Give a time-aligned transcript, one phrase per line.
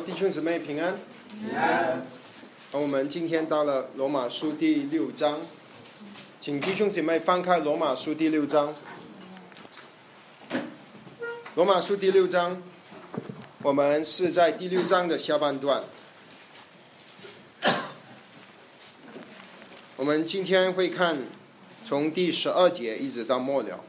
[0.00, 0.98] 弟兄姊妹平安。
[2.70, 5.40] 好，我们今天到了罗马书第六章，
[6.40, 8.74] 请弟兄姊妹翻开罗马书第六章。
[11.54, 12.62] 罗马书第六章，
[13.62, 15.84] 我们是在第六章的下半段。
[19.96, 21.16] 我们今天会看
[21.86, 23.80] 从第十二节一直到末了，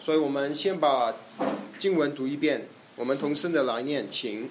[0.00, 1.14] 所以我们先把
[1.78, 2.68] 经文读一遍。
[2.96, 4.48] 我们同声的来念，请。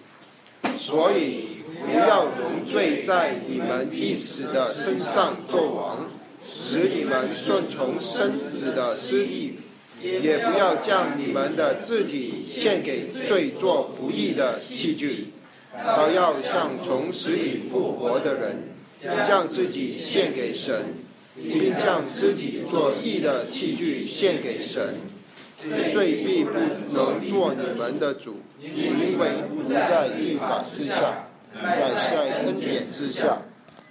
[0.78, 1.48] 所以
[1.86, 6.10] 不要容罪在你们一时的身上作王，
[6.46, 9.54] 使你们顺从生子的私意；
[10.02, 15.34] 也不要将你们的自己献给罪作不义的器具，
[15.74, 18.70] 而要像从死里复活的人，
[19.26, 20.96] 将自己献给神，
[21.36, 24.96] 并将自己做义的器具献给神。
[25.92, 26.52] 罪必不
[26.94, 33.40] 能做你们的主，因为不在律法之下，乃在恩典之下。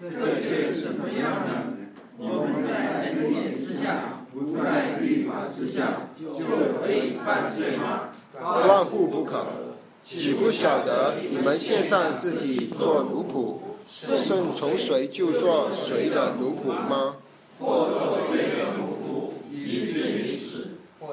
[0.00, 1.74] 这是怎么样呢？
[2.18, 8.10] 我们在恩典之下，不在律法之下，就可以犯罪吗？
[8.40, 9.46] 万户不可。
[10.04, 13.56] 岂不晓得你们献上自己做奴仆，
[14.20, 17.16] 顺从谁就做谁的奴仆吗？
[17.58, 20.63] 或做罪的奴仆，以至于死。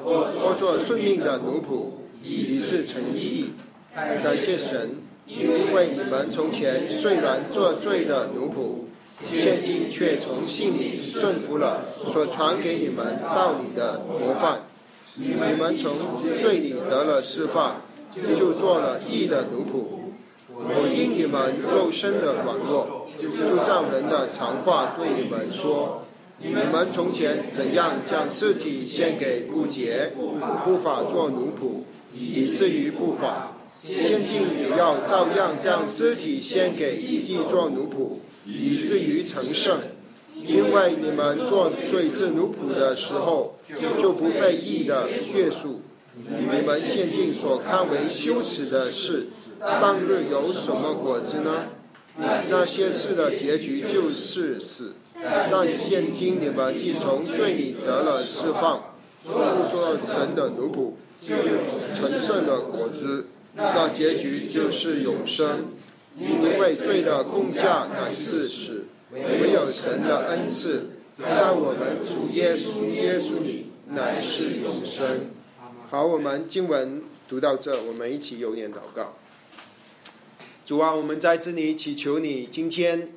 [0.03, 3.52] 或做顺命的奴仆，以致成义。
[3.94, 8.85] 感谢神，因为你们从前虽然做罪的奴仆，
[9.27, 14.63] 现今却从信里顺服了所传给你们道理的模范。
[15.16, 15.93] 你们从
[16.41, 17.81] 罪里得了释放，
[18.36, 19.99] 就做了义的奴仆。
[20.53, 26.01] 我因你们肉身的软弱，就照人的常话对你们说。
[26.43, 30.11] 你们从前怎样将自己献给不洁、
[30.65, 31.83] 不法做奴仆，
[32.15, 39.79] 以至于不法；现今也要照样将肢体献给义做奴仆，以至于成圣。
[40.35, 43.59] 因为你们做罪之奴仆的时候，
[43.99, 45.81] 就不被义的约束。
[46.15, 49.27] 你们现今所看为羞耻的事，
[49.59, 51.67] 当日有什么果子呢？
[52.49, 54.95] 那些事的结局就是死。
[55.23, 61.36] 但现今你们既从罪里得了释放，就做神的奴仆，就
[61.93, 65.67] 成圣的果子，那结局就是永生。
[66.17, 75.30] 因为罪的工价乃是死，唯有神的恩赐，在我们主耶稣耶稣里乃是永生。
[75.89, 79.14] 好，我们经文读到这，我们一起有念祷告。
[80.65, 83.14] 主啊，我们在这里祈求你今天。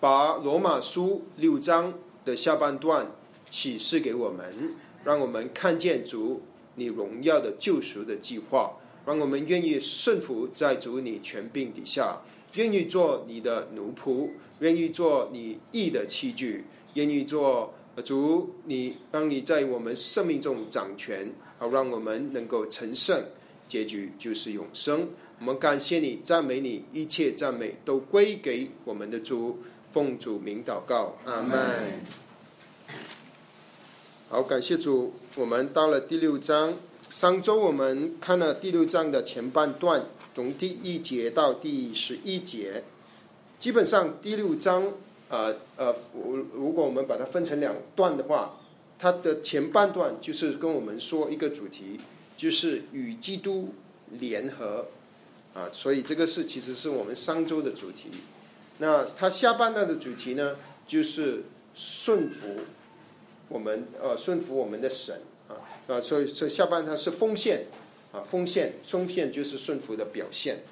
[0.00, 1.92] 把罗马书六章
[2.24, 3.06] 的下半段
[3.50, 4.74] 启示给我们，
[5.04, 6.40] 让我们看见主
[6.76, 12.22] 你荣耀的救赎的计划，让我们愿意顺服在主你权柄底下，
[12.54, 23.22] 愿意做你的奴仆，愿意做你义的器具，愿意做主你让你在我们生命中掌权，好让我们能够成圣，
[23.68, 25.08] 结局就是永生。
[25.40, 29.58] 我们感谢你，赞美你，一切赞美都归给我们的主。
[29.92, 32.00] 奉主名祷告，阿门。
[34.28, 35.12] 好，感谢主。
[35.34, 36.74] 我们到了第六章，
[37.08, 42.84] 上周我们看了第六章的前半段，从第一节到第十一节。
[43.58, 44.92] 基本上第六章，
[45.28, 45.94] 呃呃，
[46.54, 48.60] 如果我们把它分成两段的话，
[48.98, 51.98] 它的前半段就是跟我们说一个主题，
[52.36, 53.74] 就是与基督
[54.10, 54.86] 联合
[55.52, 58.10] 啊，所以这个是其实是我们上周的主题。
[58.82, 61.42] 那他下半段的主题呢，就是
[61.74, 62.46] 顺服
[63.46, 67.66] 我们呃顺服我们的神啊啊，所以所以下半段是奉献
[68.10, 70.62] 啊奉献奉献就是顺服的表现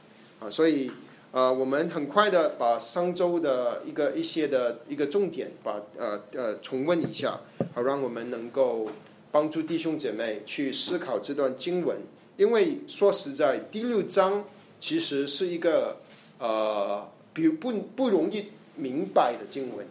[0.40, 0.90] 啊，所以
[1.32, 7.38] 啊我们很快的把上周的一个一些的一个重点把呃呃重温一下，
[7.74, 8.90] 好让我们能够
[9.30, 11.98] 帮助弟兄姐妹去思考这段经文，
[12.38, 14.46] 因为说实在第六章
[14.80, 15.98] 其实是一个
[16.38, 17.06] 呃。
[17.38, 19.86] 比不不容易明白的经文，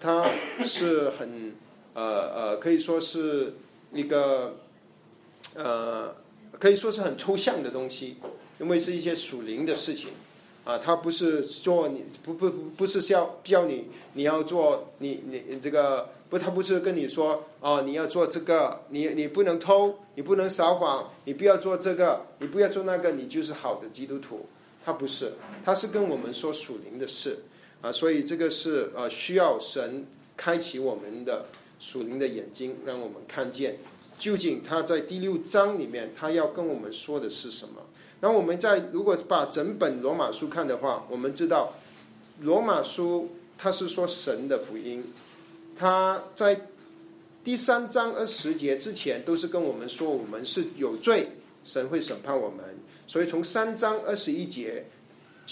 [0.00, 0.24] 它
[0.64, 1.52] 是很
[1.92, 2.02] 呃
[2.32, 3.54] 呃，可以说是
[3.92, 4.54] 一个
[5.56, 6.14] 呃，
[6.60, 8.18] 可以说是很抽象的东西，
[8.60, 10.10] 因为是一些属灵的事情
[10.62, 24.46] 啊，它不是做你不不不是要叫你你要做你你这个不，他不是跟你说哦，你要做这个，你你不能偷，你不能撒谎，你不要做这个，你不要做那个，你就是好的基督徒。
[24.84, 25.32] 他不是，
[25.64, 27.38] 他是跟我们说属灵的事
[27.80, 31.46] 啊，所以这个是呃需要神开启我们的
[31.80, 33.78] 属灵的眼睛，让我们看见
[34.18, 37.82] 究竟他在第六章里面他要跟我们说的是什么？
[38.20, 41.74] 那我们在如果把整本罗马书看的话，我们知道
[42.40, 45.04] 罗马书它是说神的福音，
[45.76, 46.68] 他在
[47.42, 51.28] 第三章二十节之前都是跟我们说我们是有罪，
[51.64, 52.64] 神会审判我们。
[53.06, 54.84] 所以从三章二十一节，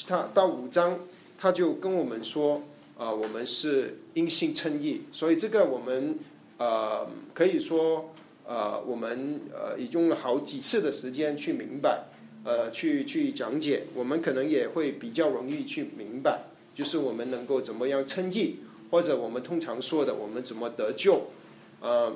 [0.06, 1.00] 他到五章
[1.36, 2.62] 他就跟我们说。
[2.94, 6.16] 啊，我们是因信称义，所以这个我们
[6.58, 7.04] 呃
[7.34, 8.14] 可以说
[8.46, 12.04] 呃我们呃已用了好几次的时间去明白，
[12.44, 16.42] 呃去去讲解，我们可能也会比较容易去明白，
[16.76, 18.58] 就是我们能够怎么样称义，
[18.90, 21.28] 或者我们通常说的我们怎么得救，
[21.80, 22.14] 呃，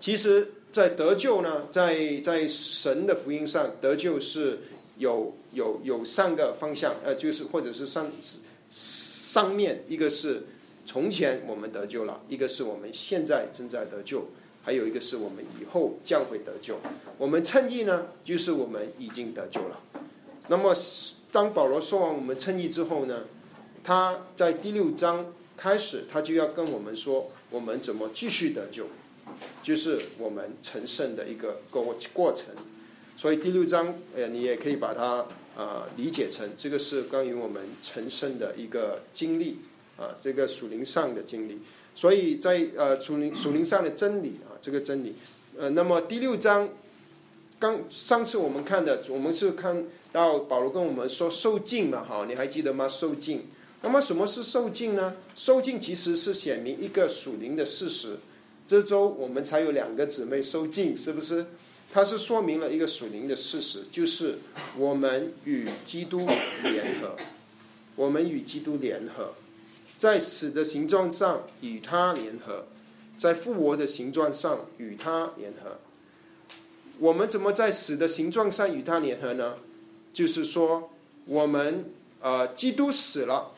[0.00, 4.58] 其实，在得救呢，在在神的福音上得救是
[4.98, 8.06] 有有有三个方向，呃，就是或者是上。
[8.68, 10.42] 上面一个是
[10.84, 14.26] 从前我们得救了，一个是我们现在正在得救，
[14.62, 16.76] 还有一个是我们以后将会得救。
[17.16, 19.80] 我们称义呢，就是我们已经得救了。
[20.48, 20.74] 那么
[21.30, 23.24] 当保罗说完我们称义之后呢，
[23.84, 28.86] 他在第六章开始，他就要跟我们说我们怎么继续得救，
[29.62, 32.46] 就是我们成圣的一个过过程。
[33.16, 35.26] 所以第六章，呃，你也可以把它。
[35.56, 39.56] 啊，理解成这个是关于我们成圣的一个经历
[39.96, 41.60] 啊，这个属灵上的经历。
[41.94, 45.14] 所以在呃属灵属灵上的真理啊，这个真理。
[45.56, 46.68] 呃，那么第六章
[47.58, 52.86] 刚上次我们看的，我们是看到保罗跟我们说受尽嘛，哈，你还记得吗？
[52.86, 53.46] 受尽。
[53.80, 55.16] 那么什么是受尽呢？
[55.34, 58.18] 受尽其实是显明一个属灵的事实。
[58.66, 61.46] 这周我们才有两个姊妹受尽，是不是？
[61.92, 64.38] 它是说明了一个属灵的事实，就是
[64.76, 66.26] 我们与基督
[66.62, 67.16] 联合，
[67.94, 69.34] 我们与基督联合，
[69.96, 72.66] 在死的形状上与他联合，
[73.16, 75.78] 在复活的形状上与他联合。
[76.98, 79.54] 我们怎么在死的形状上与他联合呢？
[80.12, 80.90] 就是说，
[81.26, 81.84] 我们
[82.20, 83.52] 呃，基督死了，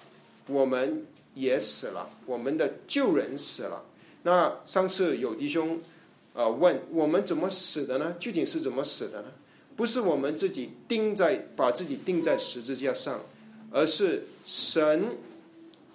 [0.47, 3.85] 我们也死了，我们的旧人死了。
[4.29, 5.81] 那上次有弟兄。
[6.35, 8.15] 呃，问我们怎么死的呢？
[8.21, 9.29] 具体是怎么死的呢？
[9.75, 13.23] 不是我们自己钉在把自己钉在十字架上，
[13.73, 15.17] 而是神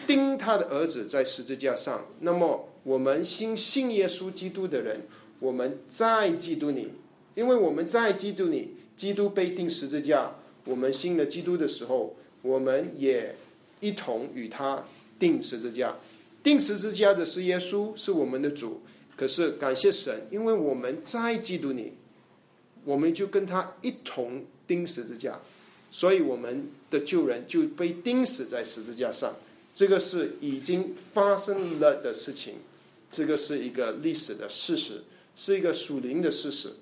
[0.05, 2.07] 钉他的儿子在十字架上。
[2.21, 5.03] 那么我们信信耶稣基督的人，
[5.39, 6.89] 我们在基督里，
[7.35, 13.35] 因为我们在基督里，基督被钉十字架，我们信了基督的时候，我们也
[13.79, 14.83] 一同与他
[15.17, 15.95] 钉十字架。
[16.43, 18.81] 钉十字架的是耶稣，是我们的主。
[19.15, 21.93] 可是感谢神，因为我们在基督里，
[22.83, 25.39] 我们就跟他一同钉十字架，
[25.91, 29.35] 所以我们的救人就被钉死在十字架上。
[29.75, 32.55] 这个是已经发生了的事情，
[33.11, 35.03] 这个是一个历史的事实，
[35.37, 36.73] 是一个属灵的事实。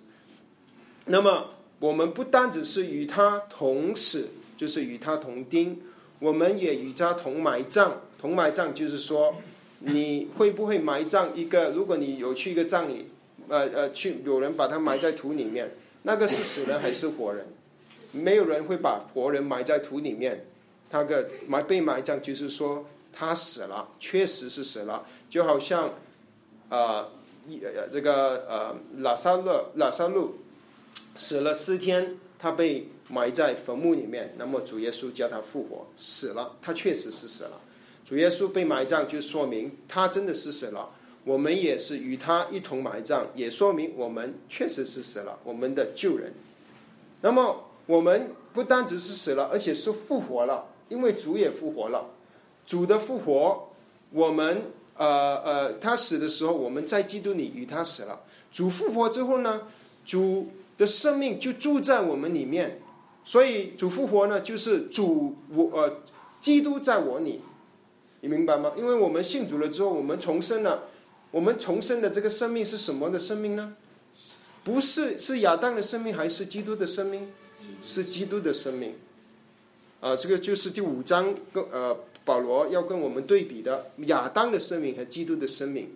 [1.07, 5.81] 那么我们不单只是与他同死，就是与他同钉，
[6.19, 8.01] 我们也与他同埋葬。
[8.19, 9.35] 同埋葬就是说。
[9.83, 11.71] 你会不会埋葬一个？
[11.71, 13.07] 如果你有去一个葬礼，
[13.47, 15.71] 呃呃，去有人把他埋在土里面，
[16.03, 17.47] 那个是死人还是活人？
[18.13, 20.45] 没有人会把活人埋在土里面。
[20.89, 25.05] 他个埋被埋葬就是说他死了，确实是死了。
[25.29, 25.93] 就好像
[26.69, 27.07] 啊，
[27.47, 27.61] 一
[27.91, 30.35] 这个呃拉萨勒拉萨路
[31.15, 34.35] 死了四天，他被埋在坟墓里面。
[34.37, 37.61] 那么主耶稣叫他复活，死了，他确实是死了。
[38.11, 40.89] 主耶稣被埋葬，就说明他真的是死了。
[41.23, 45.39] 我们也是与他一同埋葬，也说明我们确实是死了。
[45.45, 46.33] 我们的旧人，
[47.21, 52.09] 那么我们不单只是死了，而且是复活了，因为主也复活了。
[52.65, 53.69] 主的复活，
[54.11, 54.61] 我们
[54.97, 58.23] 呃呃，他死的时候，我们在基督里与他死了。
[58.51, 59.69] 主复活之后呢，
[60.03, 62.81] 主的生命就住在我们里面。
[63.23, 66.01] 所以主复活呢，就是主我呃，
[66.41, 67.39] 基督在我里。
[68.21, 68.71] 你明白吗？
[68.77, 70.83] 因为我们信主了之后，我们重生了。
[71.31, 73.75] 我们重生的这个生命是什么的生命呢？
[74.63, 77.31] 不是是亚当的生命，还是基督的生命？
[77.81, 78.95] 是基督的生命。
[80.01, 85.89] 啊，这个就是第五章跟呃保罗要跟我们对比的亚当的生命和基督的生命。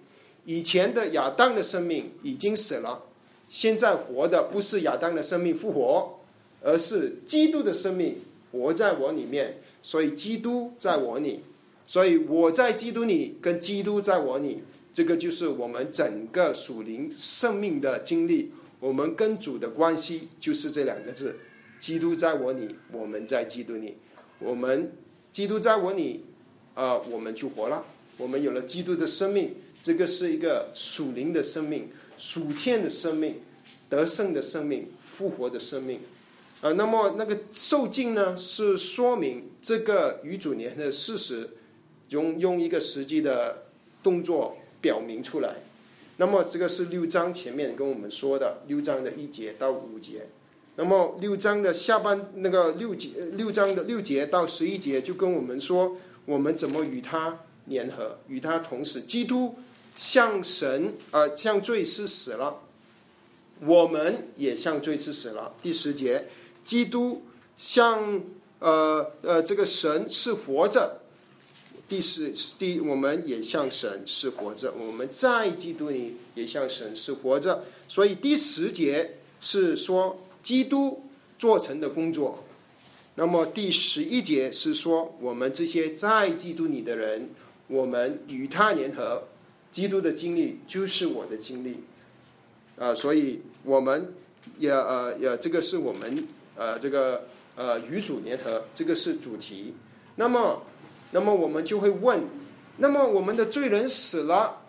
[0.45, 3.03] 以前的亚当的生命已经死了，
[3.49, 6.19] 现在活的不是亚当的生命复活，
[6.63, 9.57] 而是基督的生命活在我里面。
[9.83, 11.43] 所以基督在我里。
[11.87, 14.63] 所以我在基督里，跟基督在我里，
[14.93, 18.51] 这个就是我们整个属灵生命的经历。
[18.79, 21.37] 我们跟主的关系就是这两个字：
[21.79, 23.97] 基督在我里，我们在基督里。
[24.39, 24.91] 我们
[25.31, 26.25] 基督在我里，
[26.73, 27.85] 啊，我们就活了。
[28.17, 31.89] 我们有了基督的生命，这个是一个属灵的生命。
[32.17, 33.41] 属天的生命、
[33.89, 35.99] 得胜的生命、复活的生命。
[36.61, 41.49] 呃，那么那个受尽呢，是说明这个与主年的事实，
[42.09, 43.63] 用用一个实际的
[44.03, 45.55] 动作表明出来。
[46.17, 50.27] 那么这个是六章前面跟我们说的，六章的一节到五节。
[50.77, 59.01] 那么六章的下半那个六节，六章的六节到十一节就跟我们说，我们怎么与他联合，与他同时。
[59.01, 59.55] 基督
[59.97, 62.61] 向神呃向罪是死了，
[63.61, 65.53] 我们也向罪是死了。
[65.61, 66.27] 第十节，
[66.63, 67.23] 基督
[67.57, 68.21] 向
[68.59, 71.01] 呃呃这个神是活着。
[71.87, 77.63] 第四第我们也向神是活着，我们在基督里也向神是活着。
[77.87, 80.19] 所以第十节是说。
[80.45, 81.01] 基督
[81.39, 82.43] 做成的工作，
[83.15, 87.31] 那么第十一节是说，我们这些在基督里的人，
[87.65, 89.23] 我们与他联合，
[89.71, 91.77] 基督的经历就是我的经历，
[92.77, 94.13] 啊，所以我们
[94.59, 97.23] 也呃也这个是我们呃这个
[97.55, 99.73] 呃与主联合，这个是主题。
[100.17, 100.61] 那么，
[101.11, 102.21] 那么我们就会问，
[102.77, 104.61] 那么我们的罪人死了，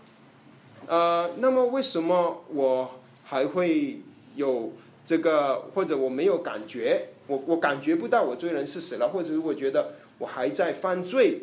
[0.86, 4.00] 呃，那么为什么我还会
[4.34, 4.72] 有？
[5.08, 11.42] 这个或者我没有感觉，我我感觉不到我罪人是死了，或者我觉得我还在犯罪，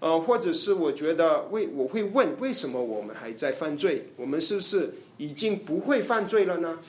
[0.00, 4.08] 呃，或者是我觉得为我会问为什么我们还在犯罪？
[4.16, 6.80] 我们是不是已经不会犯罪了呢？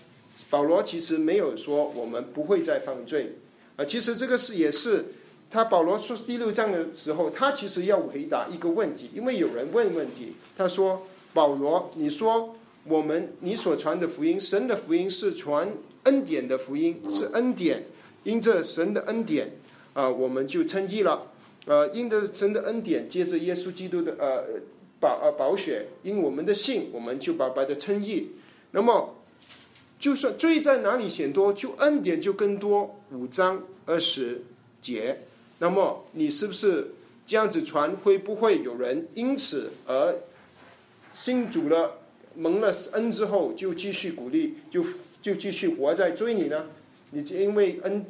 [0.49, 3.35] 保罗其实没有说我们不会再犯罪，
[3.75, 5.13] 啊，其实这个是也是
[5.53, 12.55] 他保罗说第六章的时候，他其实要回答一个问题，因为有人问问题，他说保罗，你说。
[12.85, 15.69] 我们你所传的福音，神的福音是传
[16.03, 17.85] 恩典的福音，是恩典。
[18.25, 19.53] 因着神的恩典，
[19.93, 21.31] 啊，我们就称义了。
[21.65, 24.59] 呃，因着神的恩典，接着耶稣基督的呃
[24.99, 28.31] 保呃保血，因我们的信，我们就白白的称义。
[28.71, 29.15] 那么，
[29.97, 32.99] 就算罪在哪里显多，就恩典就更多。
[33.13, 34.43] 五章二十
[34.81, 35.21] 节。
[35.59, 36.91] 那么，你是不是
[37.25, 37.91] 这样子传？
[37.97, 40.19] 会不会有人因此而
[41.13, 41.99] 信主了？
[42.35, 44.83] 蒙了恩之后，就继续鼓励，就
[45.21, 46.65] 就继续活在罪里呢？
[47.11, 48.05] 你因为恩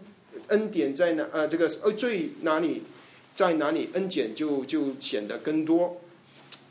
[0.47, 1.45] 恩典在哪啊？
[1.45, 2.83] 这个呃罪哪里
[3.35, 6.01] 在哪里，恩典就就显得更多。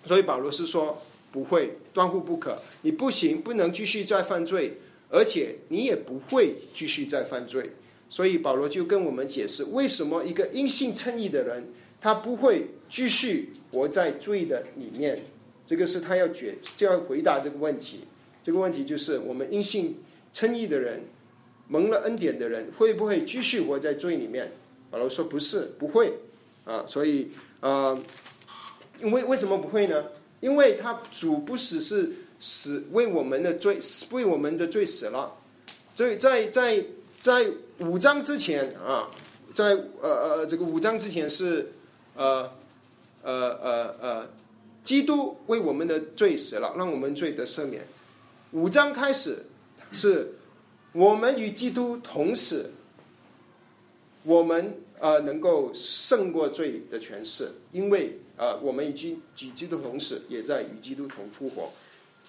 [0.07, 4.79] 所以保罗是说不会断乎不可，你不行，不能继续再犯罪，
[5.11, 7.73] 而且你也不会继续再犯罪。
[8.13, 15.25] 所以保罗就跟我们解释，为什么一个因信称义的人，他不会继续活在罪的里面。
[15.65, 18.01] 这个是他要决就要回答这个问题，
[18.45, 19.97] 这个问题就是我们因信
[20.31, 21.05] 称义的人，
[21.69, 24.53] 蒙了恩典的人，会不会继续活在罪里面？
[24.91, 26.13] 保罗说不是，不会
[26.67, 26.85] 啊。
[26.87, 27.99] 所以啊，
[29.01, 30.05] 因为为什么不会呢？
[30.41, 33.79] 因为他主不死是死为我们的罪，
[34.11, 35.33] 为我们的罪死了。
[35.97, 36.85] 所以在在
[37.19, 37.47] 在
[37.83, 39.11] 五章之前啊，
[39.55, 41.73] 在呃呃这个五章之前是
[42.15, 42.51] 呃
[43.23, 44.31] 呃呃呃。
[44.85, 47.87] 基督为我们的罪死了，让我们罪得赦免。
[48.51, 49.45] 五章开始
[49.93, 50.35] 是
[50.91, 52.73] 我们与基督同死，
[54.25, 61.71] 我们呃能够胜过罪的权势，因为呃我们已经与基督同死，也在与基督同复活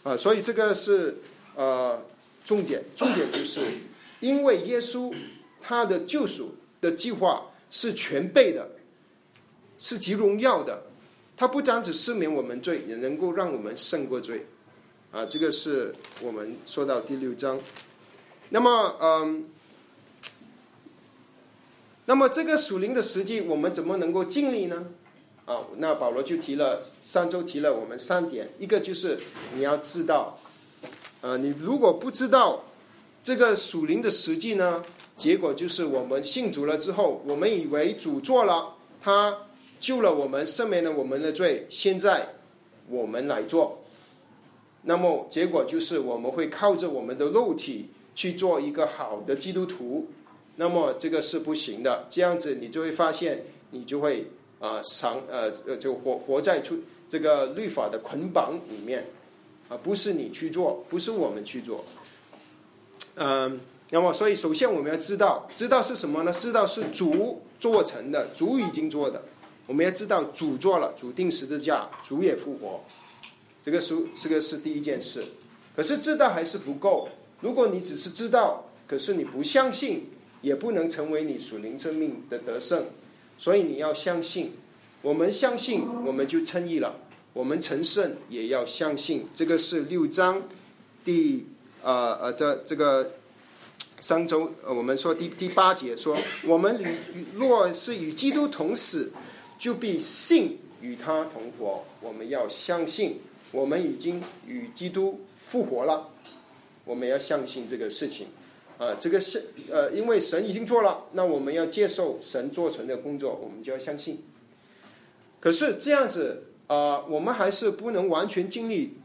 [0.03, 0.15] 啊。
[0.15, 1.17] 所以这个是
[1.55, 2.05] 呃
[2.45, 3.61] 重点，重点就是
[4.19, 5.11] 因为耶稣
[5.65, 8.71] 他的救赎的计划是全备的，
[9.79, 10.83] 是极荣耀的。
[11.37, 14.45] 他不单只赦免我们罪，也能够让我们胜过罪，
[15.11, 17.59] 啊，这个是我们说到第六章。
[18.49, 19.45] 那么，嗯，
[22.05, 24.85] 那么这个属灵的实际，我们怎么能够尽力呢？
[25.45, 29.19] 啊，那保罗就提了上周提了我们三点，一个就是
[29.55, 30.37] 你要知道，
[31.21, 32.65] 呃，你如果不知道
[33.23, 34.85] 这个属灵的实际呢，
[35.23, 39.37] 结果就是我们信主了之后，我们以为主做了，他。
[39.79, 41.65] 救了我们，赦免了我们的罪。
[41.69, 42.27] 现在
[42.89, 43.79] 我们来做，
[44.81, 50.07] 那么结果就是我们会靠着我们的肉体去做一个好的基督徒。
[50.57, 52.05] 那么这个是不行的。
[52.09, 54.27] 这样子你就会发现，你就会
[54.59, 59.05] 啊，长呃呃，就活活在出这个律法的捆绑里面
[59.69, 61.85] 啊，不是你去做，不是我们去做。
[63.15, 63.59] 嗯，
[63.93, 66.33] 那么所以首先我们要知道，知道是什么呢？
[66.33, 69.21] 知道是主做成的，主已经做的。
[69.67, 72.83] 我们要知道主做了，主定十字架，主也复活，
[73.63, 75.23] 这个是这个是第一件事。
[75.75, 77.07] 可是知道还是不够。
[77.41, 80.09] 如果你只是知道，可是你不相信，
[80.41, 82.87] 也不能成为你属灵生命的得胜。
[83.37, 84.53] 所以你要相信，
[85.03, 86.95] 我们相信，我们就称义了。
[87.33, 89.27] 我们成圣也要相信。
[89.35, 90.41] 这个是六章
[91.05, 91.45] 第
[91.83, 93.11] 呃呃的这个
[94.03, 96.13] 上周呃我们说第第八节说，
[96.45, 99.13] 我们与若是与基督同死，
[99.57, 101.85] 就必信与他同活。
[102.01, 103.21] 我们要相信，
[103.53, 106.09] 我们已经与基督复活了。
[106.83, 108.27] 我们要相信这个事情。
[108.77, 114.21] 啊，这个是呃，因为神已经做了，那我们要接受神做成的工作，我们就要相信。
[115.39, 118.97] 可是这样子啊，我们还是不能完全经历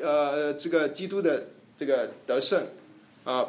[0.00, 2.66] 呃这个基督的这个得胜
[3.22, 3.46] 啊。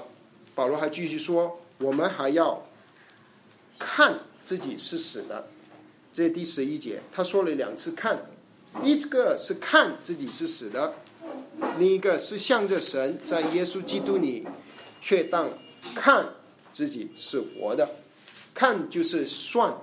[0.55, 2.63] 保罗还继续说，我们还要
[3.79, 5.47] 看自己是死的。
[6.11, 8.25] 这第十一节，他说了两次看，
[8.83, 10.93] 一个是看自己是死的，
[11.77, 14.47] 另一个是向着神在耶稣基督里。
[15.05, 15.49] 却当
[15.93, 16.29] 看
[16.71, 17.89] 自己是活的，
[18.53, 19.75] 看就是算。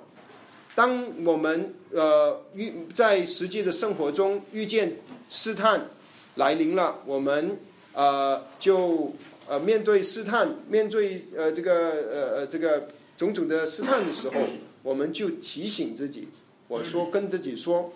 [0.75, 4.97] 当我们呃遇在实际的生活中遇见
[5.29, 5.91] 试探
[6.37, 7.61] 来临了，我们
[7.93, 9.13] 呃就
[9.51, 14.35] 呃面对试探，面对呃这个呃呃这个种种的试探的时候，
[14.85, 16.29] 我们就提醒自己，
[16.69, 17.93] 我说跟自己说，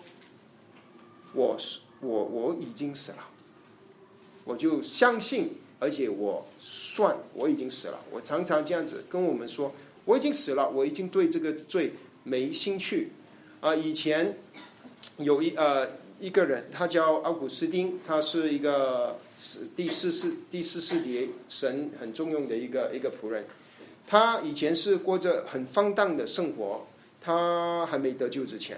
[1.33, 3.29] 我是我我已经死了，
[4.43, 5.61] 我就相信。
[5.77, 9.73] 而且我算我已经死了，我常常这样子跟我们说，
[10.05, 11.93] 我已经死了，我已经对这个罪
[12.23, 13.11] 没兴趣。
[13.59, 14.37] 啊，以前
[15.17, 19.17] 有一呃一个人，他叫奥古斯丁，他是一个
[19.75, 23.45] 第四世第四世节神很重用的一个一个仆人。
[24.07, 26.85] 他以前是过着很放荡的生活，
[27.19, 28.77] 他还没得救之前，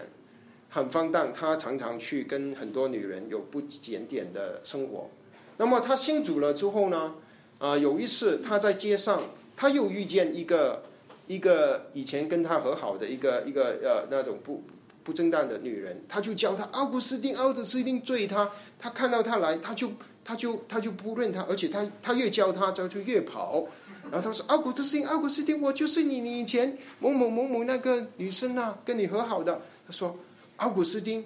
[0.70, 5.10] 很放荡，他常常去跟很多女人有不检点的生活。
[5.58, 7.16] 那么他信主了之后呢？
[7.60, 9.24] 啊，有一次他在街上，
[9.56, 10.84] 他又遇见一个
[11.28, 14.64] 一个以前跟他和好的一个一个呃那种不
[15.08, 19.90] 不正当的女人，他就叫他奥古斯丁，奥古斯丁追他，他看到他来，他就
[20.26, 23.66] 他就他就不认他，而且他他越叫他，他就越跑。
[24.12, 30.14] 然后他说：“奥古斯丁，奥古斯丁，我就是你你以前某某某某那个女生啊，跟你和好的。”他说
[30.58, 31.24] ：“奥古斯丁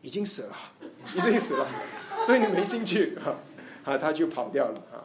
[0.00, 0.56] 已经死了，
[1.14, 1.68] 已经死了，
[2.26, 3.36] 对你没兴趣啊。”
[3.84, 5.04] 啊，他就跑掉了啊！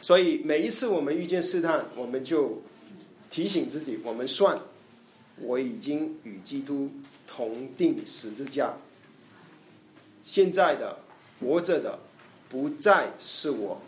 [0.00, 2.62] 所以每一次我们遇见试探，我们就
[3.30, 4.58] 提醒自己：我们算，
[5.40, 6.90] 我已经与基督
[7.26, 8.74] 同定十字架。
[10.22, 10.98] 现在的
[11.40, 11.98] 活着的
[12.48, 13.80] 不再是我，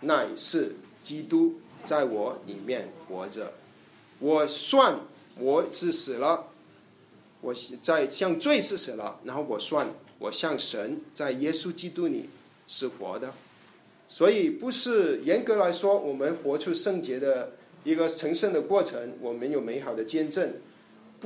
[0.00, 1.54] 乃是基督
[1.84, 3.52] 在我里面活着。
[4.18, 5.00] 我算
[5.38, 6.48] 我是死了，
[7.40, 12.28] 我在向罪是死了，然后我算我向神在耶稣基督里。
[12.68, 13.32] 是活的，
[14.08, 17.52] 所以不是严格来说，我们活出圣洁的
[17.84, 20.54] 一个成圣的过程，我们有美好的见证，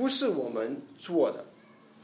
[0.01, 1.45] 不是我们做的，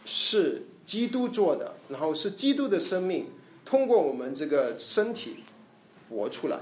[0.05, 3.25] 是基督做的，然后是基督的生命
[3.65, 5.37] 通过我们这个身体
[6.07, 6.59] 活出来。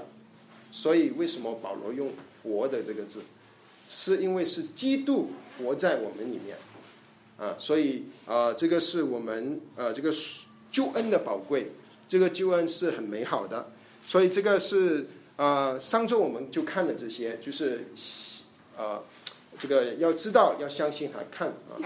[0.72, 2.10] 所以为什么保罗用
[2.42, 3.20] “活”的这个字，
[3.90, 6.56] 是因为是基督活在我们里面
[7.36, 10.10] 啊，所以啊，这个是我们呃这个
[10.72, 11.72] 救恩的宝贵。
[12.08, 13.70] 这个救恩是很美好的，
[14.06, 17.88] 所以这个是啊，上周我们就看了这些，就是
[18.74, 19.02] 啊，
[19.58, 21.76] 这个要知道，要相信，还看啊。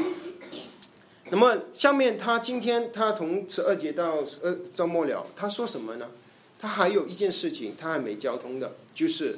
[1.30, 6.08] 那么下面他今天他从十二节到十二到末了，他说什么呢？
[6.58, 9.36] 他还有一件事情他还没交通的，就是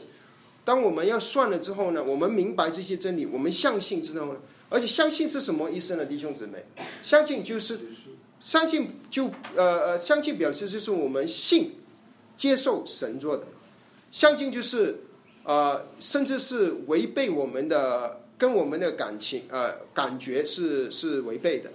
[0.64, 6.06] 当我们要算了之后呢，我们明白这些真理，我们相信之后呢，而且相信是什么意思呢？
[6.06, 6.64] 弟兄姊妹，
[7.02, 7.80] 相信就是。
[8.40, 11.76] 相信就呃呃，相信表示就是我们信，
[12.36, 13.46] 接受神做的，
[14.10, 15.04] 相信就是
[15.44, 21.70] 啊，甚至是违背我们的跟我们的感情呃感觉是是违背的，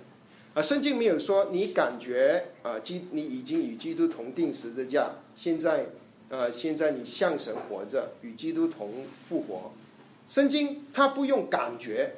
[0.54, 5.86] 啊，圣经没有说你感觉啊基你已经与基督同定十字架，现在
[6.28, 9.72] 呃现在你向神活着，与基督同复活，
[10.28, 12.16] 圣经它不用感觉，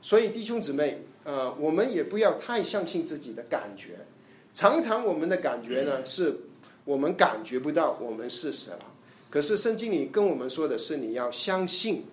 [0.00, 1.02] 所以弟兄姊妹。
[1.22, 4.06] 呃，我们也不要太相信自己的感觉。
[4.54, 6.34] 常常我们的感觉呢，是
[6.86, 8.78] 我们感觉不到我们是死了。
[9.28, 12.04] 可是圣经里跟我们说的是，你要相信，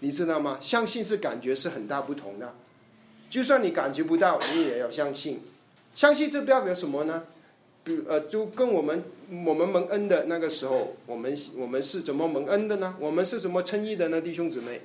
[0.00, 0.58] 你知道吗？
[0.60, 2.54] 相信是感觉是很大不同的。
[3.30, 5.40] 就算你感觉不到，你也要相信。
[5.94, 7.24] 相信这代表什么呢？
[7.82, 9.02] 比呃，就跟我们
[9.46, 12.94] 我们蒙恩的那个时候，我们我们是怎么蒙恩的呢？
[12.98, 14.20] 我们是怎么称义的呢？
[14.20, 14.82] 弟兄姊妹？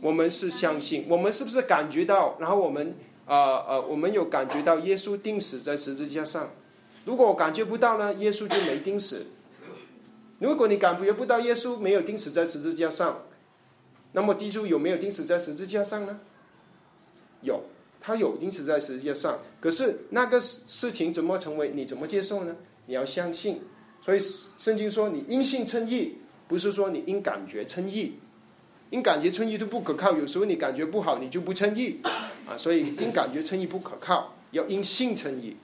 [0.00, 2.36] 我们是相信，我们是不是感觉到？
[2.40, 6.50] 然后我们啊呃，我们有感觉到耶稣钉死在十字架上。
[7.04, 8.12] 如果感觉不到呢？
[8.14, 9.26] 耶稣就没钉死。
[10.38, 13.22] 如果你感觉不到耶稣没有钉死在十字架上，
[14.16, 16.18] 那么基督有没有钉死在十字架上呢？
[17.42, 17.64] 有，
[18.00, 19.40] 他有钉死在十字架上。
[19.60, 21.70] 可是那个事情怎么成为？
[21.74, 22.56] 你怎么接受呢？
[22.86, 23.60] 你要相信，
[24.02, 24.18] 所以
[24.58, 26.16] 圣经说，你因信称义，
[26.48, 28.14] 不是说你因感觉称义，
[28.88, 30.16] 因感觉称义都不可靠。
[30.16, 32.00] 有时候你感觉不好，你就不称义
[32.46, 32.56] 啊。
[32.56, 35.58] 所以因感觉称义不可靠，要因信称义。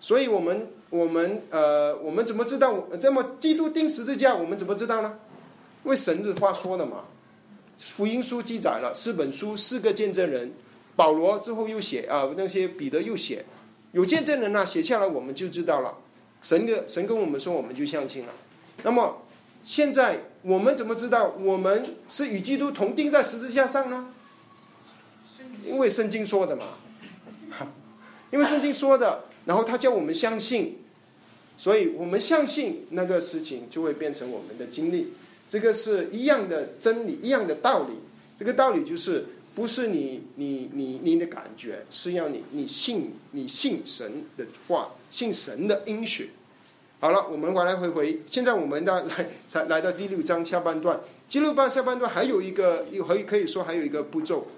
[0.00, 2.88] 所以我们我们呃，我们怎么知道？
[2.98, 5.18] 这么基督钉十字架，我们怎么知道呢？
[5.82, 7.04] 为神的话说的嘛。
[7.78, 10.52] 福音书记载了四本书，四个见证人，
[10.96, 13.44] 保罗之后又写啊，那些彼得又写，
[13.92, 15.98] 有见证人呢，写下来我们就知道了。
[16.42, 18.32] 神的神跟我们说，我们就相信了。
[18.82, 19.22] 那么
[19.62, 24.12] 现在我们怎么知道我们是与基督同钉在十字架上呢？
[25.64, 26.78] 因为圣经说的嘛，
[28.30, 30.78] 因为圣经说的，然后他叫我们相信，
[31.56, 35.12] 所以我们相信那个事情就会变成我们的经历。
[35.48, 37.94] 这个是一样的真理，一样的道理。
[38.38, 44.90] 这个道理就是不是你你你你的感觉，是要你你信你信神的话。
[45.10, 46.32] 信神的应许。
[47.00, 48.20] 好了，我们来来回回。
[48.30, 51.00] 现在我们呢 来才来到第六章下半段。
[51.26, 54.48] 第六章下半段还有一个，可以可以说还有一个步骤。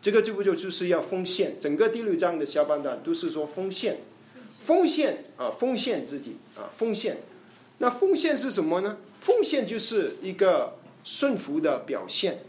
[0.00, 1.58] 这个这步骤就是要奉献。
[1.60, 3.98] 整个第六章的下半段都是说奉献，
[4.58, 7.18] 奉献啊，奉献自己啊，奉献。
[7.78, 8.96] 那奉献是什么呢？
[9.26, 12.44] 奉献就是一个顺服的表现。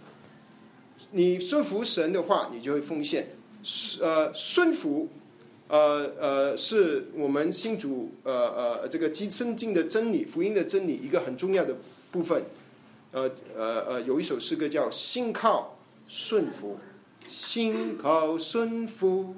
[1.10, 3.30] 你顺服神的话，你就会奉献。
[4.00, 5.10] 呃，顺服。
[5.70, 11.76] 呃呃，是我们信主呃呃这个基圣经的真理、福音的真理一个很重要的
[12.10, 12.42] 部分。
[13.12, 16.78] 呃呃呃，有一首诗歌叫“信靠顺服”，
[17.28, 19.36] 信靠顺服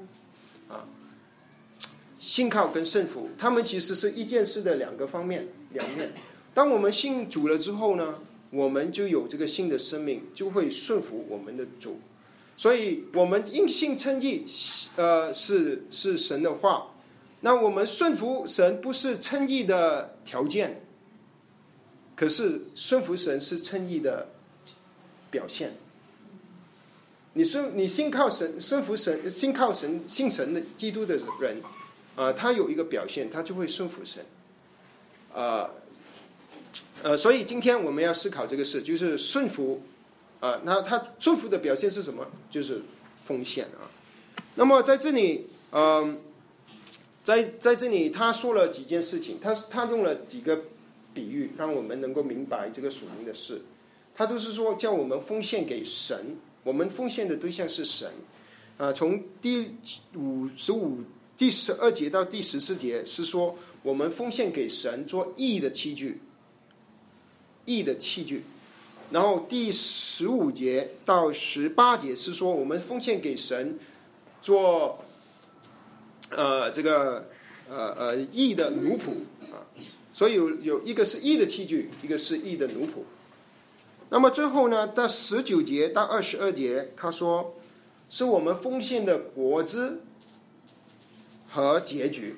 [0.68, 0.86] 啊，
[2.20, 6.12] 信靠跟顺服，他们其实是一件事的两个方面两面。
[6.54, 8.16] 当我们信主了之后呢，
[8.50, 12.00] 我们就有这个新的生命，就会顺服我们的主。
[12.58, 14.44] 所以，我们因信称义，
[14.98, 16.88] 呃，是是神的话。
[17.42, 20.82] 那我们顺服神不是称义的条件，
[22.18, 24.28] 可是顺服神是称义的
[25.32, 25.78] 表现。
[27.32, 31.62] 你说你信靠神、顺服神、信靠神、信神的基督的人，
[32.18, 34.26] 啊，他有一个表现，他就会顺服神。
[35.34, 35.70] 啊，
[37.04, 39.82] 呃所以今天我们要思考这个事，就是顺服。
[40.40, 42.26] 啊，那他顺服的表现是什么？
[42.50, 42.82] 就是
[43.26, 43.92] 奉献啊。
[44.56, 46.18] 那么在这里，嗯，
[47.26, 50.62] 在在这里，他说了几件事情，他他用了几个
[51.14, 53.62] 比喻，让我们能够明白这个属灵的事。
[54.16, 58.10] 他都是说叫我们奉献给神，我们奉献的对象是神。
[58.78, 59.76] 啊，从第
[60.16, 61.00] 五十五、
[61.36, 66.22] 第十二节到第十四节是说我们奉献给神做义的器具，
[67.70, 68.44] 义的器具。
[69.12, 73.78] 然后第十五节到十八节是说我们奉献给神
[74.42, 75.04] 做
[76.30, 77.30] 呃这个
[77.70, 79.12] 呃呃义的奴仆
[79.52, 79.66] 啊，
[80.14, 83.04] 所以有有一个是义的器具，一个是义的奴仆。
[84.10, 87.56] 那么最后呢，到十九节到二十二节，他说
[88.10, 90.02] 是我们奉献的果子
[91.48, 92.38] 和结局。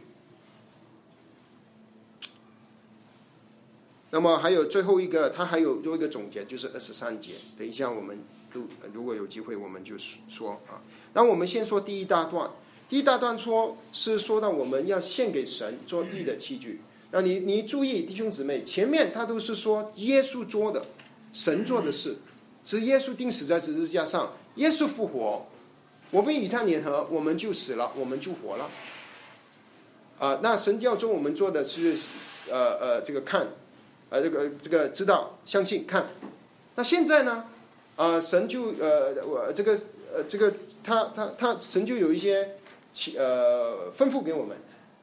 [4.12, 7.36] 那么还有最后一个，他还有做一个总结，就是二十三节。
[7.58, 8.20] 等一下，我们
[8.54, 10.84] 都如果有机会，我们就说啊。
[11.14, 12.52] 那我们先说第一大段。
[12.90, 16.82] 第一大段说是说到我们要献给神做义的器具。
[17.12, 20.86] 那你你注意，弟兄姊妹，前面他都是说耶稣做的，
[21.32, 22.18] 神做的事，
[22.66, 25.46] 是耶稣钉死在十字架上，耶稣复活，
[26.10, 28.70] 我们与他联合，我们就死了，我们就活了。
[30.20, 31.96] 啊，那神教中我们做的是，
[32.50, 33.48] 呃呃，这个看。
[34.12, 36.06] 呃，这个这个知道相信看，
[36.76, 37.46] 那现在呢？
[37.98, 39.74] 呃，神就呃我这个
[40.14, 42.58] 呃这个他他他神就有一些
[43.18, 44.58] 呃吩咐给我们。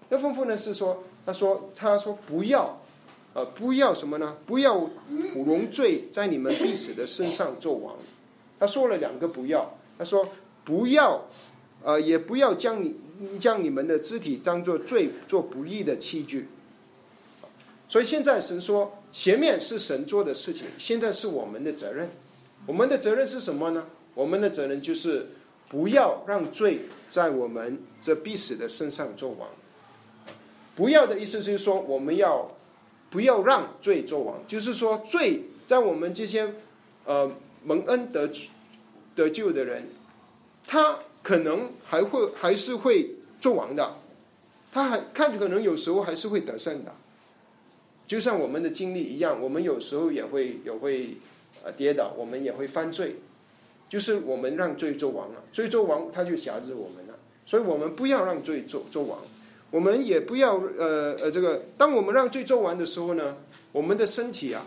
[0.08, 2.82] 那吩咐呢是说，他说他说不要
[3.34, 4.36] 呃不要什么呢？
[4.46, 4.90] 不要
[5.34, 7.96] 容罪在你们必死的身上做王。
[8.58, 10.28] 他说了两个不要，他说
[10.64, 11.24] 不要
[11.82, 12.96] 呃也不要将你
[13.38, 16.48] 将你们的肢体当做罪做不义的器具。
[17.88, 18.97] 所以现在神说。
[19.10, 22.10] 前面是神做的事情，现在是我们的责任。
[22.66, 23.86] 我们的责任是什么呢？
[24.14, 25.28] 我们的责任就是
[25.68, 29.48] 不要让罪在我们这必死的身上做王。
[30.76, 32.54] 不要的意思就是说，我们要
[33.10, 34.46] 不要让罪做王？
[34.46, 36.54] 就是说，罪在我们这些
[37.04, 37.32] 呃
[37.64, 38.30] 蒙恩得
[39.14, 39.88] 得救的人，
[40.66, 43.96] 他可能还会还是会做王的，
[44.70, 46.94] 他还看可能有时候还是会得胜的。
[48.08, 51.18] 就像我们的经历一样，我们有时候也会也会
[51.62, 53.16] 呃跌倒，我们也会犯罪，
[53.88, 59.20] 就是我们让罪做王了，罪做王他就辖制我们了，所以我们不要让罪做做王，
[59.70, 63.36] 我们也不要呃呃这个，当我们让罪做完的时候呢，
[63.72, 64.66] 我们的身体啊，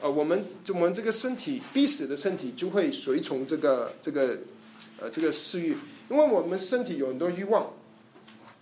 [0.00, 4.38] 呃，我们我们这个身体逼死的身体就会随从这个这个
[4.98, 5.76] 呃这个私欲，
[6.08, 7.70] 因为我们身体有很多欲望，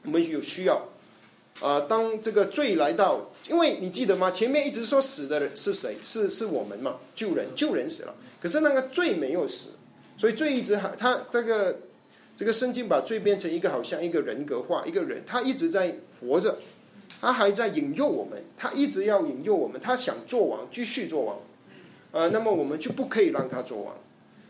[0.05, 0.89] 我们有需要。
[1.59, 4.31] 啊，当这个罪来到，因为你记得吗？
[4.31, 5.97] 前面一直说死的人是谁？
[6.03, 6.97] 是是我们嘛？
[7.15, 8.15] 救人，救人死了。
[8.41, 9.75] 可是那个罪没有死，
[10.17, 11.79] 所以罪一直还他这个
[12.37, 16.59] 这个圣经把罪变成一个好像一个人格化一个人，他一直在活着，
[17.21, 21.39] 他还在引诱我们，他一直要引诱我们，他想做王，继续做王。
[22.13, 23.95] 呃，那么我们就不可以让他做王。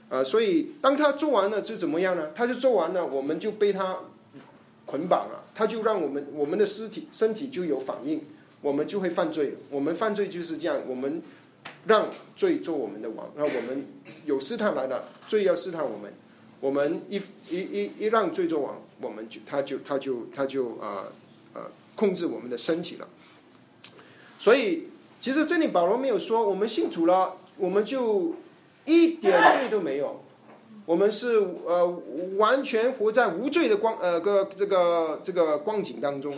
[0.08, 2.30] 呃，所以当他做完了就怎么样呢？
[2.34, 3.98] 他就做完了，我们就被他。
[4.88, 8.24] 捆绑了，他就让我们我们的尸体身体就有反应，
[8.66, 9.54] 我们就会犯罪。
[9.70, 11.22] 我们犯罪就是这样，我们
[11.86, 13.30] 让罪做我们的王。
[13.36, 13.86] 那我们
[14.24, 16.12] 有试探来了，罪要试探我们，
[16.58, 21.04] 我们一一一一让罪做王，我们就他就他就他就啊
[21.54, 23.06] 啊控制我们的身体了。
[24.36, 24.88] 所以
[25.20, 28.34] 其实这里保罗没有说，我们信主了，我们就
[28.84, 30.24] 一点罪都没有。
[30.86, 31.86] 我们是呃
[32.36, 36.36] 完全活在无罪的光呃个这个这个光景当中，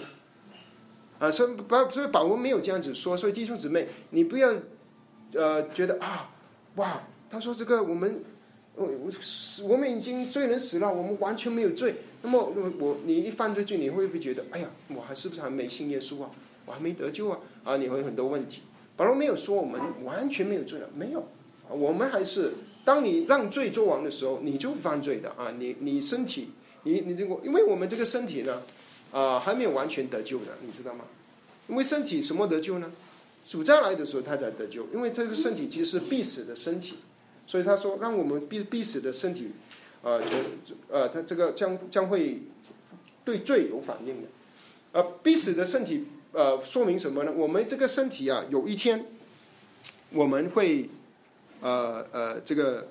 [1.19, 4.55] 啊，所以不所以保罗没有这样子说，所以弟兄姊妹，你不要
[5.35, 6.31] 呃觉得啊
[6.77, 8.23] 哇，他说这个我们
[8.75, 9.11] 我我
[9.69, 11.97] 我们已经罪人死了，我们完全没有罪。
[12.23, 16.31] 那么我我你一犯罪罪，你会不会觉得哎呀，我还是不是还没信耶稣啊？
[16.67, 17.39] 我还没得救啊？
[17.65, 18.63] 啊，你会有很多问题。
[18.97, 21.27] 保罗没有说我们完全没有罪了，没有，
[21.69, 22.53] 我们还是。
[22.85, 25.53] 当你让罪做王的时候，你就犯罪的啊！
[25.59, 26.49] 你你身体，
[26.85, 28.63] 你你这个，因为我们这个身体呢，
[29.13, 31.05] 啊，还没有完全得救的，你知道吗？
[31.69, 32.91] 因为身体什么得救呢？
[33.45, 34.87] 主再来的时候，他才得救。
[34.93, 36.99] 因为这个身体其实是必死的身体，
[37.47, 39.53] 所以他说，让我们必必死的身体，
[40.03, 40.41] 呃，从
[40.89, 42.43] 呃，他这个将将会
[43.25, 44.29] 对罪有反应的。
[44.93, 47.33] 呃，必死的身体，呃，说明什么呢？
[47.33, 49.07] 我们这个身体啊，有一天
[50.11, 50.91] 我们会。
[51.61, 52.87] 呃呃，这个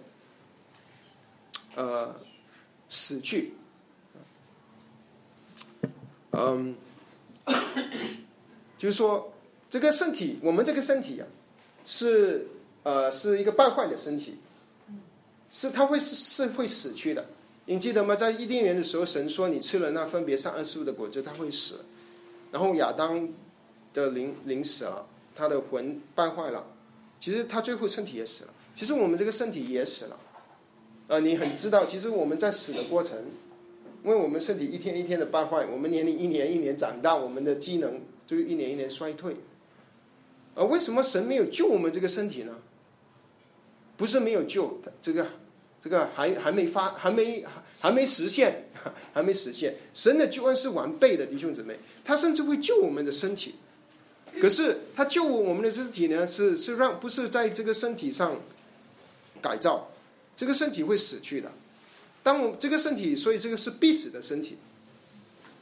[1.75, 2.13] 呃
[2.89, 3.53] 死去，
[6.38, 6.76] 嗯，
[8.78, 9.34] 就是说
[9.69, 11.26] 这个身体，我们这个身体啊，
[11.84, 12.47] 是
[12.84, 14.38] 呃是一个败坏的身体，
[15.50, 17.26] 是它会是会死去的。
[17.65, 18.15] 你记得吗？
[18.15, 21.84] 在伊甸园的时候，神说你吃了那分别善恶树的果子，他会死。
[22.52, 23.28] 然后亚当
[23.93, 26.65] 的灵灵死了，他的魂败坏了，
[27.19, 28.54] 其实他最后身体也死了。
[28.73, 30.19] 其实我们这个身体也死了，
[31.10, 33.17] 啊，你很知道，其实我们在死的过程，
[34.03, 39.38] 因为我们身体一天一天的败坏，我们年龄一年一年长大，我们的机能就一年一年衰退。
[40.55, 42.60] 啊，为什么神没有救我们这个身体呢？
[43.97, 45.27] 不是没有救，这个
[45.81, 47.43] 这个还还没发，还没
[47.79, 48.69] 还没实现，
[49.13, 49.75] 还没实现。
[49.93, 53.55] 神的救恩是完备的，弟兄姊妹，他甚至会救我们的身体。
[54.39, 56.25] 可是他救我们的身体呢？
[56.27, 58.39] 是是让不是在这个身体上。
[59.39, 59.91] 改造，
[60.36, 61.51] 这个身体会死去的。
[62.27, 64.57] 当我这个身体，所以这个是必死的身体。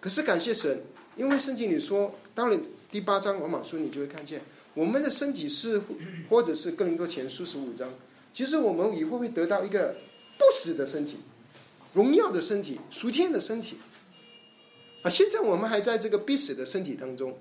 [0.01, 0.81] 可是感谢神，
[1.15, 4.41] 因为圣经里说，当然第八章罗马书你就会看见，
[4.73, 5.79] 我们的身体是，
[6.27, 7.93] 或者是更多前书十五章，
[8.33, 9.97] 其实我们以后会得到一个
[10.39, 11.17] 不死的身体，
[11.93, 13.77] 荣耀的身体，属天的身体。
[15.03, 17.37] 啊，现在我们还在这个必死的身体当中，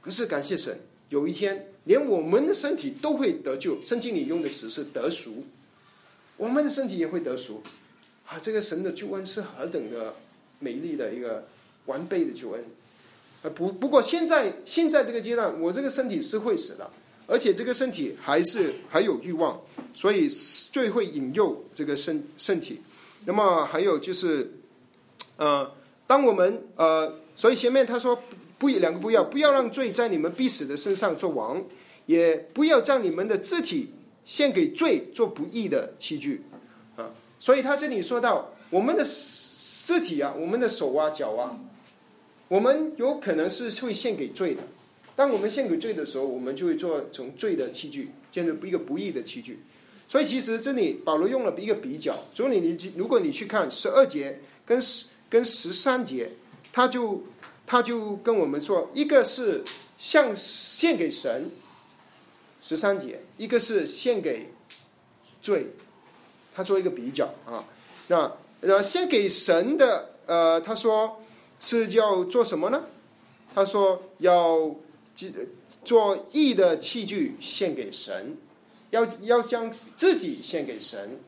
[0.00, 0.78] 可是感谢神，
[1.08, 3.82] 有一天连我们的身体都会得救。
[3.82, 5.44] 圣经里用的词是得赎。
[6.36, 7.64] 我们的身体也会得赎，
[8.30, 10.14] 啊，这个神的救恩是何等的
[10.60, 11.48] 美丽的一个
[11.86, 12.64] 完备的救恩，
[13.42, 16.88] 啊不不过现在现在这个阶段，我这个身体是会死的，
[17.26, 19.60] 而且这个身体还是还有欲望，
[19.92, 20.28] 所以
[20.70, 22.80] 最会引诱这个身身体。
[23.24, 24.52] 那么还有就是，
[25.36, 25.68] 呃，
[26.06, 28.22] 当我们呃，所以前面他说不
[28.60, 31.64] 不两个不要，不要让罪在你们必死的身上做王，
[32.06, 33.90] 也不要将你们的肢体。
[34.26, 36.42] 献给罪做不义的器具，
[37.40, 41.58] 所以他这里说到我们的尸体啊，我们的手啊、脚啊，
[42.46, 44.62] 我们有可能是会献给罪的。
[45.16, 49.60] 当我们献给罪的时候，我们就会做成罪的器具，建成一个不义的器具。
[50.06, 56.32] 所以其实这里保罗用了一个比较，所以你如果你去看十二节跟十跟十三节，
[56.72, 57.24] 他就
[57.66, 59.64] 他就跟我们说，一个是
[59.96, 61.50] 向献给神。
[62.62, 64.52] 十三节，一个是献给
[65.40, 65.68] 罪，
[66.54, 67.64] 他做一个比较啊。
[68.08, 71.20] 那那，献给神的呃，他说
[71.58, 72.84] 是要做什么呢？
[73.54, 74.74] 他说要
[75.84, 78.36] 做义的器具献给神，
[78.90, 81.18] 要要将自己献给神。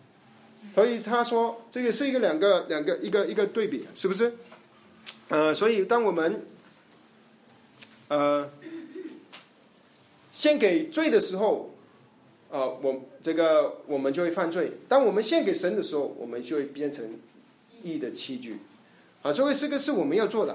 [0.75, 4.35] 所以他说这个是一个两个两个一个一个对比，是不是？
[5.29, 6.47] 呃，所以当我们
[8.09, 8.51] 呃，
[10.33, 11.72] 献给罪的时候，
[12.53, 17.19] 呃，我这个我们就会犯罪；当我们献给神的时候，我们就会变成
[17.83, 18.59] 义的器具。
[19.23, 20.55] 啊，所以这个是我们要做的。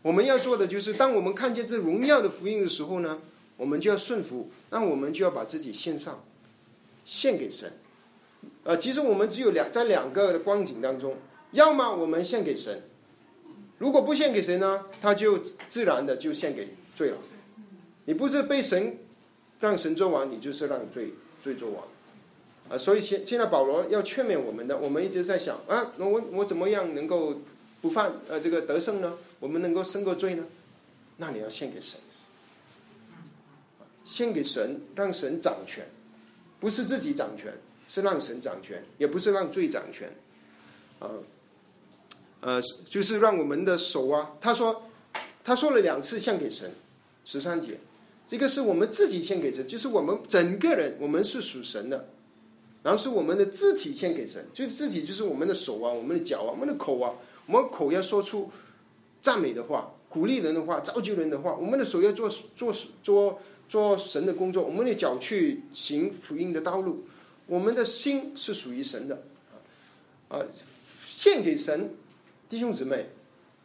[0.00, 3.20] 我们要做的就是，当我们看见这荣耀的福音的时候呢，
[3.58, 6.24] 我们就要顺服，那我们就要把自己献上，
[7.04, 7.70] 献给神。
[8.64, 11.16] 呃，其实我们只有两在两个的光景当中，
[11.52, 12.84] 要么我们献给神，
[13.76, 15.36] 如果不献给神呢，他就
[15.68, 17.18] 自然的就献给罪了。
[18.06, 18.96] 你不是被神
[19.60, 21.84] 让神做王，你就是让罪罪做王。
[22.68, 27.40] 啊，所以现现在保罗要劝勉我们的，我们一直在想啊，那我我怎么样能够
[27.80, 29.16] 不犯呃这个得胜呢？
[29.38, 30.44] 我们能够胜过罪呢？
[31.18, 32.00] 那你要献给神，
[34.04, 35.88] 献给神，让神掌权，
[36.58, 37.52] 不是自己掌权。
[37.92, 40.08] 是让神掌权，也不是让罪掌权，
[41.00, 41.10] 啊，
[42.40, 44.30] 呃，就是让我们的手啊。
[44.40, 44.84] 他说，
[45.42, 46.70] 他说了两次献给神，
[47.24, 47.80] 十三节，
[48.30, 52.10] 这个是我们自己献给神，就是我们整个人，我们是属神的，
[52.84, 57.14] 然后是我们的肢体献给神，就是肢体就是我们的手啊，我们的脚啊，我们的口啊，
[57.46, 58.48] 我们口要说出
[59.20, 67.06] 赞美的话、鼓励人的话、造就人的话，我们的手要做做做做神的工作，我们的脚去行福音的道路。
[67.48, 69.24] 我们的心是属于神的，
[70.28, 70.38] 啊，
[71.04, 71.96] 献给神，
[72.48, 73.06] 弟兄姊妹，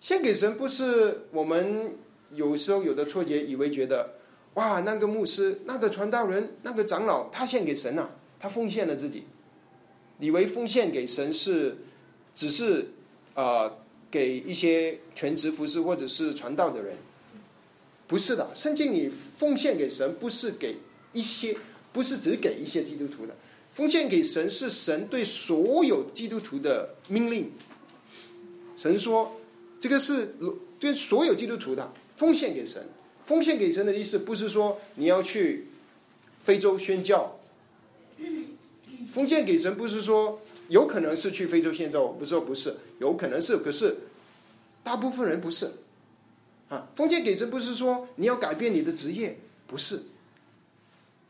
[0.02, 1.94] 献给神不是我们
[2.34, 4.15] 有时候有的错觉，以为觉得，
[4.56, 9.24] 哇，那个牧师、那个传道人、那个长老，他献给神了，他奉献了自己，
[10.20, 11.78] 以为奉献给神是
[12.34, 12.92] 只是
[13.34, 13.72] 啊
[14.10, 16.96] 给一些全职服侍或者是传道的人，
[18.08, 20.78] 不是的，圣经里奉献给神不是给
[21.12, 21.58] 一些，
[21.92, 23.36] 不是只给一些基督徒的。
[23.74, 27.52] 奉献给神是神对所有基督徒的命令。
[28.78, 29.36] 神说
[29.82, 30.34] ：“这个是
[30.80, 32.88] 对所有基督徒的奉献给神。
[33.26, 35.68] 奉献给神的意思不是说你要去
[36.44, 37.40] 非洲宣教。
[39.12, 43.98] 奉献给神不是说有可能是去非洲宣教，不是说不是，有可能是，可是
[44.84, 45.72] 大部分人不是。
[46.70, 50.04] 啊，奉献给神不是说你要改变你的职业，不是。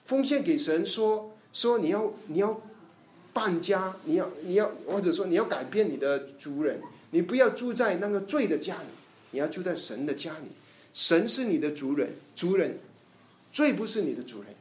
[0.06, 2.62] 奉献给神说。”说你要你要
[3.32, 6.82] 搬家，你要你要或者说你要改变你的主人，
[7.12, 8.90] 你不要住在那个罪的家里，
[9.32, 10.48] 你要住在神的家里。
[10.96, 12.80] 神是你的主人，主人
[13.54, 14.56] 罪不是你的主人。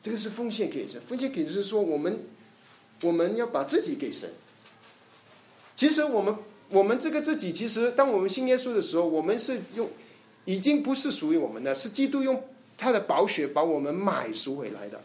[0.00, 2.20] 这个是奉献给神，奉献给是说我们
[3.02, 4.30] 我们要把自己给神。
[5.76, 6.34] 其实我们
[6.70, 9.88] 我们这个自己，其实当我们信耶稣的时候，我们是用
[10.44, 12.42] 已经不是属于我们的，是基督用
[12.78, 15.00] 他的宝血把我们买赎回来的。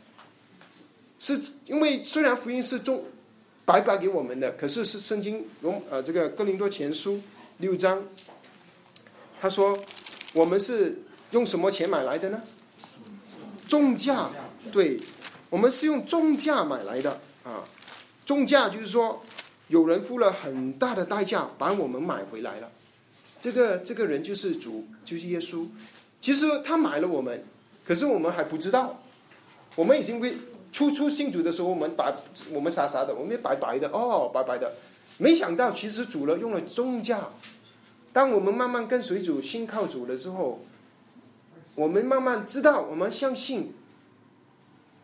[1.20, 3.04] 是因为虽然福音是中
[3.66, 7.22] 白白给我们的，可是是圣经容呃这个哥林多前书
[7.58, 8.04] 六章，
[9.42, 9.78] 他说
[10.34, 12.42] 我们是用什么钱买来的呢？
[13.68, 14.30] 重价，
[14.72, 15.00] 对，
[15.50, 17.64] 我们是用重价买来的啊，
[18.26, 19.24] 重价就是说
[19.68, 22.70] 有人付了很大的代价把我们买回来了，
[23.40, 25.68] 这个这个人就是主，就是耶稣。
[26.20, 27.44] 其实他买了我们，
[27.86, 29.02] 可是我们还不知道，
[29.76, 30.36] 我们已经被。
[30.74, 32.12] 初初信主的时候，我们白
[32.52, 34.74] 我们傻傻的，我们白白的哦，白白的。
[35.20, 37.30] 没想到其实主了用了重价。
[38.14, 40.62] 当我们慢慢跟随主、信靠主了之后，
[41.76, 43.74] 我们慢慢知道，我们相信，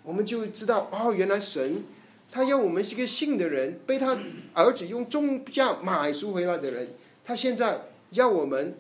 [0.04, 1.84] 我们就知道哦，原来神
[2.32, 4.18] 他要我们是一个信的人，被他
[4.54, 6.90] 儿子用重价买赎回来的人，
[7.26, 8.78] 他现在要我们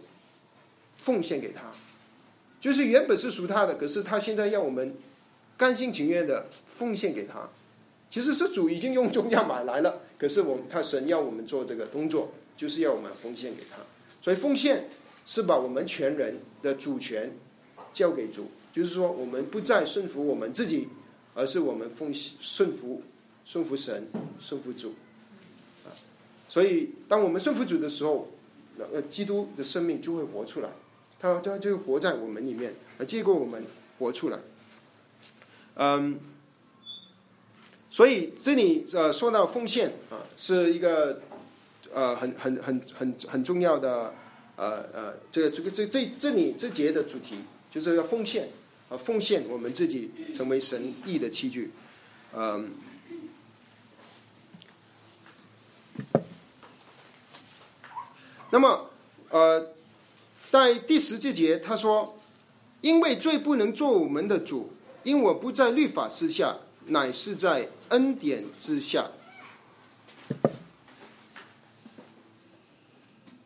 [0.95, 1.73] 奉献给他，
[2.61, 4.95] 就是原本是属他的，可是他现在要我们。
[5.57, 7.49] 甘心情愿的奉献给他，
[8.09, 10.03] 其实是主已经用重价买来了。
[10.17, 13.75] 可是我们他神要我们做这个动作，就是要我们奉献给他。
[14.21, 14.89] 所以奉献
[15.25, 17.35] 是把我们全人的主权
[17.93, 20.89] 交给主，就是说我们不再顺服我们自己，
[21.33, 23.02] 而是我们奉顺服
[23.46, 24.08] 顺服神，
[24.39, 24.93] 顺服主。
[25.85, 25.89] 啊，
[26.48, 28.29] 所以当我们顺服主的时候，
[28.93, 30.69] 呃，基督的生命就会活出来，
[31.19, 33.63] 他他就活在我们里面，而结果我们
[33.98, 34.39] 活出来。
[35.75, 36.19] 嗯，
[37.89, 41.21] 所以这里呃说到奉献啊，是一个
[41.94, 44.13] 呃很很很很很重要的
[44.56, 47.40] 呃呃这个这个这这这里这节的主题
[47.71, 48.50] 就是要奉献
[48.90, 51.71] 啊奉献我们自己成为神意的器具，
[52.33, 52.71] 嗯，
[58.52, 58.90] 那么
[59.29, 59.69] 呃
[60.52, 62.17] 在第十节他说，
[62.81, 64.73] 因为罪不能做我们的主。
[65.04, 69.10] 因我不在律法之下，乃是在恩典之下。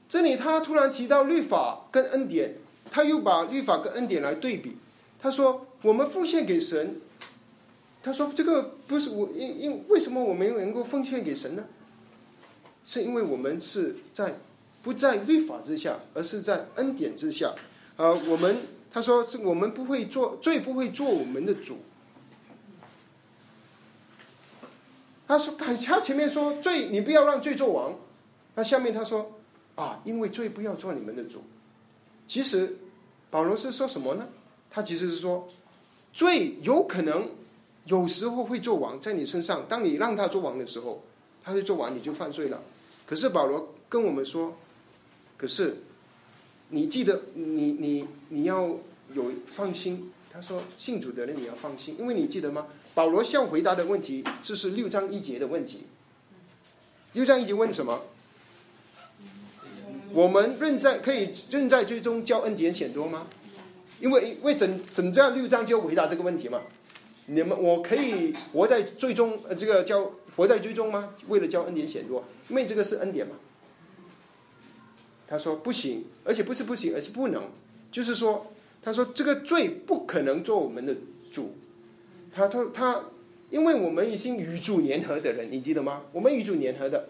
[0.10, 2.56] 这里他突然提到律法跟恩典，
[2.92, 4.78] 他又把律法跟恩典来对比。
[5.22, 7.00] 他说：“我们奉献给神。”
[8.04, 11.64] 他说：“这个不是我因因为什么我们能够奉献给神呢？
[12.84, 14.34] 是因为我们是在
[14.84, 17.56] 不在律法之下，而是在恩典之下。
[17.96, 18.58] 呃，我们
[18.92, 21.78] 他说是我们不会做罪，不会做我们的主。
[25.26, 27.96] 他说他他前面说罪，你不要让罪做王。
[28.56, 29.40] 那下面他说
[29.76, 31.44] 啊，因为罪不要做你们的主。
[32.28, 32.78] 其实
[33.30, 34.28] 保罗是说什么呢？
[34.70, 35.48] 他其实是说
[36.12, 37.30] 罪有可能。”
[37.86, 41.04] 有时候会做王在你身上，当你让他做王的时候，
[41.44, 42.64] 他会做王，你就犯罪了。
[43.06, 44.56] 可是保罗跟我们说，
[45.36, 45.80] 可是
[46.70, 48.70] 你记得，你你你要
[49.14, 50.14] 有放心。
[50.32, 52.68] 他说信主的人你要放心，因为你记得吗？
[52.96, 55.84] 保罗要回答的问题，这是六章一节的问题。
[57.12, 58.02] 六章一节问什么？
[60.14, 63.26] 我们认在可以认在最终教恩典显多吗？
[64.00, 66.62] 因为为整整这样六章就回答这个问题嘛。
[67.26, 71.16] 你们我可以活在最终呃，这个叫活在最终吗？
[71.30, 73.36] 为了叫恩典显多，因为这个是恩典嘛。
[75.26, 77.44] 他说不行，而且不是不行，而是不能。
[77.92, 78.52] 就是说，
[78.84, 80.96] 他说这个罪不可能做我们的
[81.32, 81.56] 主。
[82.36, 83.06] 他他他，
[83.50, 86.04] 因为我们已经与主联合的人，你记得吗？
[86.12, 87.10] 我们与主联合的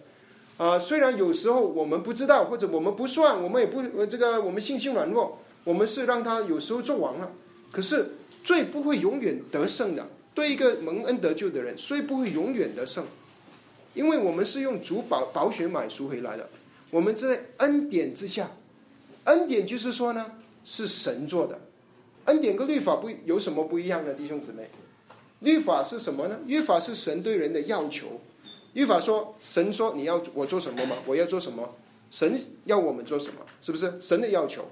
[0.58, 7.32] 啊，虽然有时候我们不知道，或者我们不算，我们也不这个，我们信心软弱，我们是让他有时候做完了，
[7.72, 8.12] 可是。
[8.44, 10.06] 罪不会永远得胜的。
[10.34, 13.06] 对一个蒙恩得救的人，罪不会永远得胜，
[13.94, 16.50] 因为我们是用主宝保险买赎回来的。
[16.92, 18.52] 我们在恩典之下，
[19.24, 20.30] 恩典就是说呢，
[20.66, 21.58] 是神做的。
[22.26, 24.70] 恩典跟律法不有什么不一样的，弟兄姊妹？
[25.40, 26.38] 律法是什么呢？
[26.46, 28.20] 律法是神对人的要求。
[28.74, 30.98] 律法说，神说你要我做什么吗？
[31.06, 31.76] 我要做什么？
[32.12, 33.40] 神要我们做什么？
[33.60, 34.66] 是不是神的要求？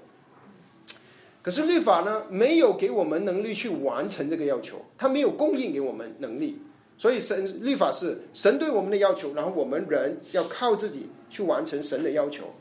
[1.42, 6.60] 可是律法呢，没有给我们能力去完成这个要求，它没有供应给我们能力，
[6.96, 12.54] 所以神律法是神对我们的要求，然后我们人要靠自己去完成神的要求，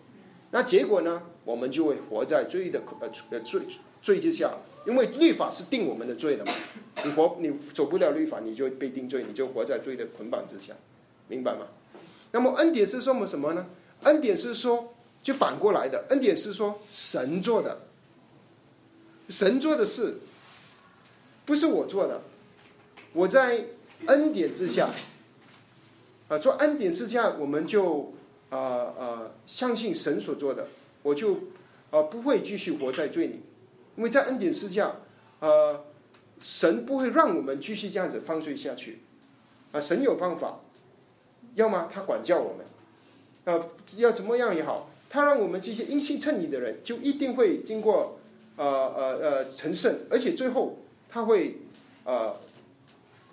[0.49, 3.61] 那结果呢，我们就会活在罪的呃呃罪
[4.01, 4.51] 罪之下，
[4.87, 6.51] 因为律法是定我们的罪的嘛，
[7.05, 10.73] 你活你走不了律法，你就被定罪，你就活在罪的捆绑之下，
[11.31, 11.65] 明白吗？
[12.33, 13.65] 那么恩典是说么什么呢？
[14.03, 17.83] 恩典是说就反过来的，恩典是说神做的。
[19.29, 20.17] 神做的事
[21.45, 22.21] 不是我做的，
[23.13, 23.65] 我在
[24.07, 24.89] 恩典之下，
[26.27, 28.13] 啊，做恩典之下，我们就
[28.49, 30.67] 啊啊相信神所做的，
[31.03, 31.35] 我就
[31.91, 33.41] 啊不会继续活在罪里，
[33.95, 34.97] 因为在恩典之下，
[35.39, 35.85] 呃，
[36.41, 38.99] 神不会让我们继续这样子犯罪下去，
[39.71, 40.59] 啊，神有办法，
[41.55, 43.65] 要么他管教我们，啊，
[43.97, 48.17] 要怎么样也好，他让我们这些因信称义的人，就一定会经过。
[48.57, 50.77] 呃呃呃，成圣，而且最后
[51.09, 51.61] 他会
[52.03, 52.35] 呃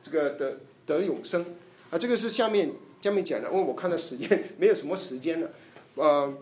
[0.01, 1.45] 这个得得永生
[1.91, 2.71] 啊，这个是下面
[3.03, 3.51] 下面讲的。
[3.51, 5.51] 因为我看到时间没有什么时间了，
[5.97, 6.35] 呃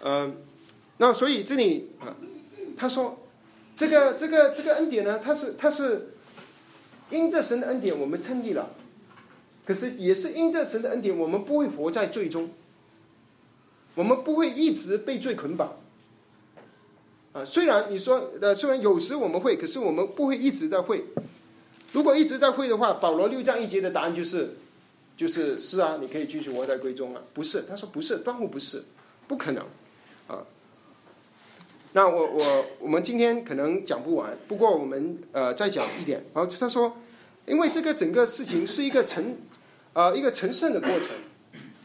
[0.00, 0.32] 呃，
[0.96, 2.16] 那所以这里啊，
[2.76, 3.20] 他说
[3.76, 6.14] 这个这个这个恩典呢，他是他是
[7.10, 8.70] 因这神的恩典我们称义了，
[9.70, 12.50] 可是也是因这神的恩典，我们不会活在罪中，
[13.94, 15.76] 我们不会一直被罪捆绑。
[17.32, 21.04] 啊，虽然你说，呃，虽然有时我们会，可是我们不会一直在会。
[21.92, 24.56] 如果一直在会的话，保罗六章一节的答案就是，
[25.16, 27.22] 就是是啊，你可以继续活在闺中啊。
[27.32, 28.82] 不是，他说不是，断乎不是，
[29.28, 29.64] 不可能
[30.26, 30.42] 啊。
[31.92, 36.24] 那我我我们今天可能讲不完，不过我们呃再讲一点。
[36.34, 36.96] 然后他说，
[37.46, 39.36] 因为这个整个事情是一个成
[39.92, 41.08] 啊一个成圣的过程，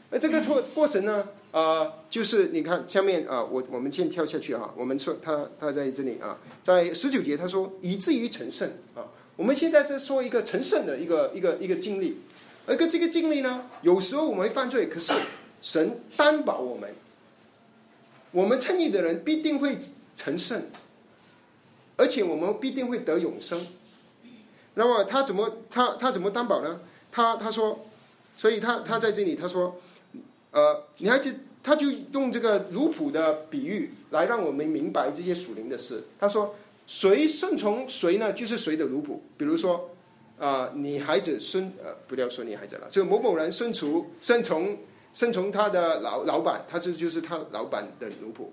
[0.09, 1.27] 而这个过过程呢。
[1.55, 4.73] 啊，就是你看下面啊，我我们先跳下去啊。
[4.75, 9.07] 我们说他他在这里啊，在十九节他说以至于成圣啊。
[9.37, 12.17] 我们现在是说一个成圣的一个一个一个经历，
[12.65, 15.13] 而个这个经历呢，有时候我们会犯罪，可是
[15.61, 16.93] 神担保我们，
[18.31, 19.77] 我们称义的人必定会
[20.17, 20.63] 成圣，
[21.95, 23.65] 而且我们必定会得永生。
[24.73, 26.81] 那么他怎么他他怎么担保呢？
[27.13, 27.87] 他他说，
[28.35, 29.75] 所以他他在这里他说。
[30.51, 31.35] 呃，你还记？
[31.61, 36.01] 他就用这个奴仆的比喻来让我们明白这些属灵的事。
[36.17, 36.55] 他说
[36.87, 38.31] ：“谁顺从谁呢？
[38.31, 39.19] 就是谁的奴仆。
[39.35, 39.89] 比如说，
[40.39, 44.77] 啊，你孩子顺呃，不要说你孩子了，就某某人顺从顺从
[45.11, 48.45] 顺从他的老老板，他这就是他老板的奴仆。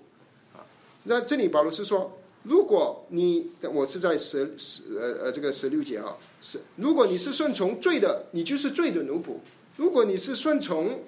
[0.53, 0.65] 啊，
[1.03, 9.37] 那这里保罗是说，如果你我是在十十呃呃这个十六节啊，是如果你是顺从罪的，你就是罪的奴仆；
[9.77, 10.99] 如果你是顺从。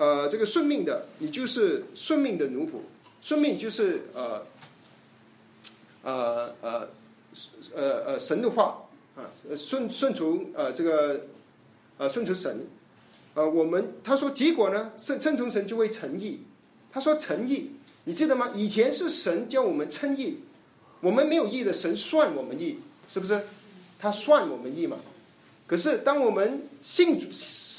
[0.00, 2.82] 呃，这个顺命的，你就是顺命的奴仆。
[3.20, 4.46] 顺命就是呃，
[6.04, 6.88] 呃呃
[7.74, 8.84] 呃呃神的话
[9.16, 11.26] 啊，顺顺从呃这个
[11.96, 12.68] 呃顺从神，
[13.34, 16.42] 呃我们他说结果呢，顺顺从神就会诚意。
[16.92, 17.72] 他说诚意，
[18.04, 18.52] 你记得吗？
[18.54, 20.38] 以前是神叫我们称义，
[21.00, 22.78] 我们没有义的，神算我们义，
[23.08, 23.40] 是不是？
[23.98, 24.96] 他算我们义嘛？
[25.66, 27.26] 可是当我们信主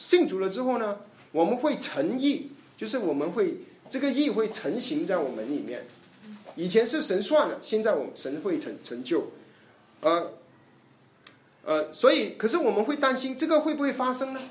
[0.09, 0.97] 信主了之后呢，
[1.31, 3.57] 我们会成义，就是我们会
[3.87, 5.85] 这个义会成型在我们里面。
[6.55, 9.31] 以前是神算了，现在我们神会成成就，
[10.01, 10.31] 呃
[11.63, 14.41] 呃，所以可是我们会担心这个会不会发生呢？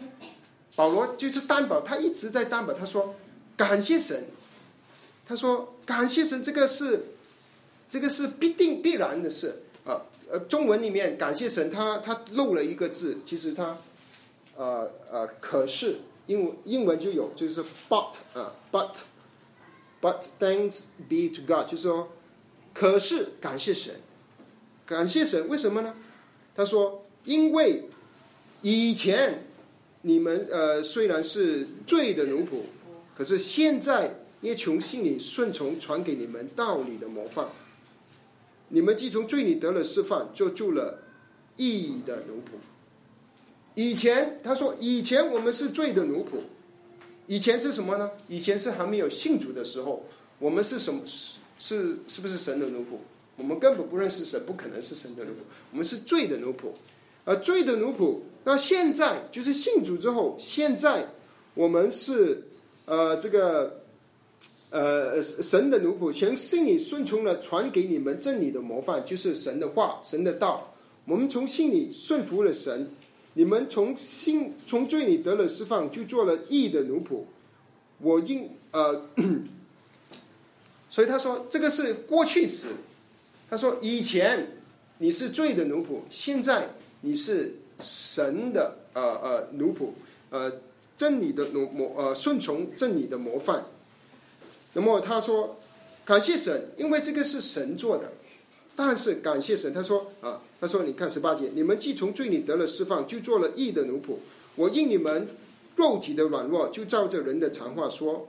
[0.76, 3.16] 保罗就是担保，他一直在担保，他说
[3.56, 4.26] 感谢神。
[5.26, 7.04] 他说：“感谢神，这个是，
[7.90, 10.00] 这个是必定必然的事啊。
[10.30, 13.76] 呃，中文里面感谢神，他他漏了一个字，其实他，
[14.58, 22.08] 呃呃，可是英文英文就有，就是 but 啊，but，but thanks be to God，就是说，
[22.74, 23.94] 可是感谢神，
[24.84, 25.94] 感谢神，为什么呢？
[26.54, 27.88] 他说，因为
[28.60, 29.46] 以前
[30.02, 32.64] 你们呃虽然是罪的奴仆，
[33.16, 37.48] 可是现在。”因为从心里顺从传给你们道理的模范，
[38.68, 41.02] 你们既从罪里得了释放，就做了
[41.56, 42.50] 义的奴仆。
[43.78, 46.40] 以前他说，以前我们是罪的奴仆。
[47.28, 48.10] 以前是什么呢？
[48.26, 50.04] 以前是还没有信主的时候，
[50.40, 51.00] 我们是什么？
[51.60, 52.98] 是是不是神的奴仆？
[53.36, 55.34] 我们根本不认识神，不可能是神的奴仆。
[55.70, 56.72] 我们是罪的奴仆，
[57.24, 58.16] 而罪的奴仆。
[58.42, 61.06] 那现在就是信主之后，现在
[61.54, 62.48] 我们是
[62.84, 63.82] 呃这个。
[64.70, 70.74] 呃，神的奴仆，从心里顺从了传给你们真理的模范，就是神的话、神的道。
[71.06, 72.90] 我们从心里顺服了神，
[73.38, 77.20] 你们从心从罪里得了释放，就做了义的奴仆。
[78.00, 79.08] 我应呃，
[80.90, 82.66] 所以他说这个是过去时。
[83.48, 84.54] 他说以前
[84.98, 86.68] 你是罪的奴仆，现在
[87.02, 89.90] 你是神的呃呃奴仆，
[90.30, 90.52] 呃
[90.96, 93.64] 真理的奴模呃顺从真理的模范。
[94.72, 95.56] 那么他说，
[96.04, 98.10] 感谢神，因为这个是神做的。
[98.80, 104.14] 但是感谢神，他说啊，他说你看十八节，你们既从罪里得了释放，就做了义的奴仆。
[104.54, 105.26] 我因你们
[105.74, 108.28] 肉体的软弱，就照着人的常话说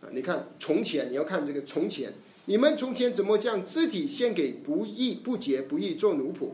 [0.00, 2.14] 啊，你看从前你要看这个从前，
[2.46, 6.52] 你们从前怎么将肢体献给不义不洁不义做奴仆，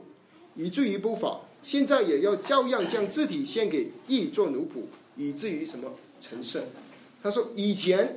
[0.57, 4.83] 以至于不法，现在也要照样将肢体献给义做奴仆，
[5.17, 6.65] 以至于什么成圣。
[7.23, 8.17] 他说以前。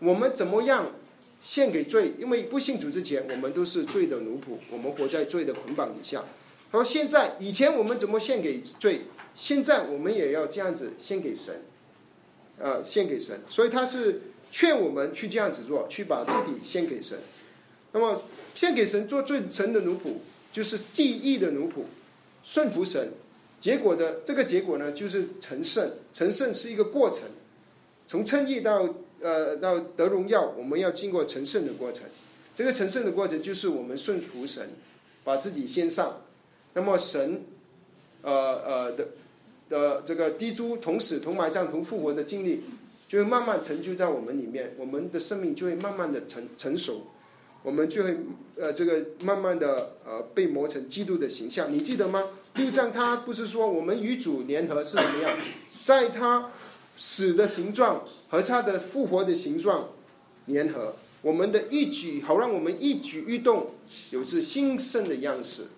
[0.00, 0.92] 我们怎么样
[1.40, 2.12] 献给罪？
[2.18, 6.24] 因为不信主之前，我们都是罪的奴仆，我们活在罪的捆绑底下。
[6.70, 9.02] 他说：“现在以前我们怎么献给罪？
[9.34, 11.62] 现在我们也要这样子献给神，
[12.58, 13.40] 呃，献给神。
[13.48, 14.20] 所以他是
[14.50, 17.18] 劝我们去这样子做，去把自己献给神。
[17.92, 18.24] 那么
[18.54, 20.16] 献给神做最神的奴仆，
[20.52, 21.84] 就是记忆的奴仆，
[22.42, 23.12] 顺服神。
[23.60, 25.90] 结果的这个结果呢，就是成圣。
[26.12, 27.22] 成圣是一个过程，
[28.06, 32.06] 从称义到。”呃，到得荣耀，我们要经过成圣的过程。
[32.54, 34.70] 这个成圣的过程就是我们顺服神，
[35.24, 36.22] 把自己献上。
[36.74, 37.42] 那么神，
[38.22, 39.08] 呃呃的
[39.68, 42.62] 的这个滴珠同死同埋葬同复活的经历，
[43.08, 47.06] 就会慢慢成就在我们里面，我们的生命就会慢慢的成成熟，
[47.62, 48.16] 我们就会
[48.56, 51.72] 呃这个慢慢的呃被磨成基督的形象。
[51.72, 52.30] 你记得吗？
[52.54, 55.38] 六章他不是说我们与主联合是怎么样，
[55.82, 56.50] 在他
[56.96, 58.04] 死的形状。
[58.30, 59.88] 和他的复活的形状
[60.46, 63.72] 联合，我们的一举好让我们一举一动
[64.10, 65.68] 有着新生的样式，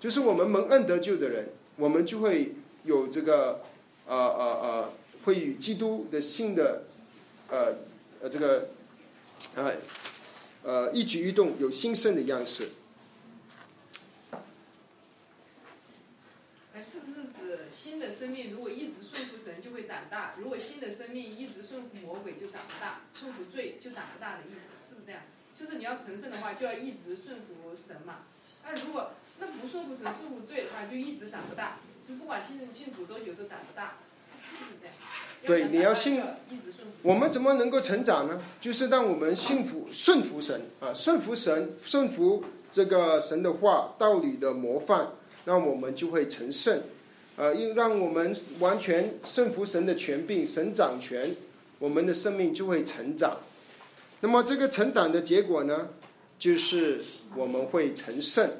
[0.00, 2.54] 就是我们蒙恩得救的人，我们就会
[2.84, 3.62] 有这个
[4.06, 4.92] 呃呃呃，
[5.24, 6.84] 会与基督的新的
[7.48, 7.74] 呃
[8.22, 8.70] 呃这个
[9.54, 9.74] 呃
[10.62, 12.68] 呃一举一动有新生的样式。
[16.80, 17.17] 是不是
[17.78, 20.34] 新的生命如果一直顺服神就会长大？
[20.38, 25.22] 如果新的生命一直顺服魔鬼就长不大，顺服罪就长不大的意思，是不是这样？
[25.54, 28.26] 就是你要成圣的话，就要一直顺服神嘛。
[28.64, 33.98] 那如果那不顺服神、顺服罪的话，就一直长不大，就不管信信主多久都长不大，
[34.34, 34.94] 是不是这样？
[35.46, 36.20] 对，你要信。
[37.02, 38.42] 我们怎么能够成长呢？
[38.60, 45.12] 就是让我们信服、顺服神啊，顺服神、顺服这个神的话、道理的模范。
[45.44, 46.82] 那我们就会成圣，
[47.38, 51.36] 呃，应让我们完全顺服神的权柄，神掌权，
[51.78, 53.36] 我们的生命就会成长。
[54.20, 55.90] 那么这个成长的结果呢，
[56.36, 57.04] 就是
[57.36, 58.50] 我们会成圣。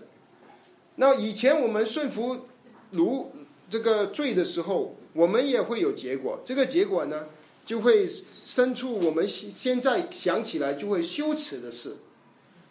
[0.94, 2.46] 那以前我们顺服
[2.92, 3.32] 如
[3.68, 6.40] 这个罪的时候，我们也会有结果。
[6.44, 7.26] 这个结果呢，
[7.66, 11.96] 就会生出我们现现在想起来就会羞耻的事。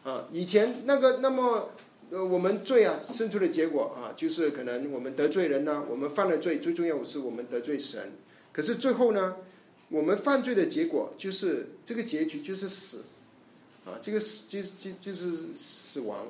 [0.06, 1.72] 啊，以前那个那么
[2.10, 8.14] 呃，我们罪啊生出的结果啊，就是可能我们得罪人呢，我们犯了罪，最重要的是我们得罪神。
[8.54, 9.36] 可是最后呢，
[9.90, 13.04] 我们犯罪的结果就是这个结局就是死，
[13.86, 16.28] 啊，这个死就就就是死亡。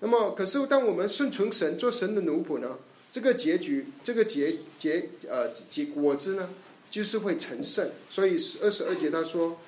[0.00, 2.78] 那么，可是当我们顺从神，做神的奴仆呢，
[3.10, 6.50] 这个结局，这个结结呃结果子呢，
[6.90, 7.88] 就是会成圣。
[8.08, 9.58] 所以二十二节他说。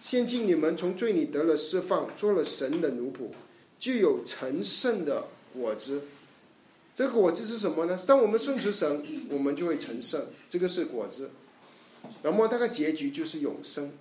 [0.00, 3.28] 现今你们从罪里得了释放，做了神的奴仆，
[3.78, 6.02] 就有成圣的果子。
[6.94, 7.98] 这个果子是什么呢？
[8.06, 10.26] 当我们顺从神，我们就会成圣。
[10.50, 11.30] 这个是果子。
[12.22, 13.92] 那么，它的结局就是永生。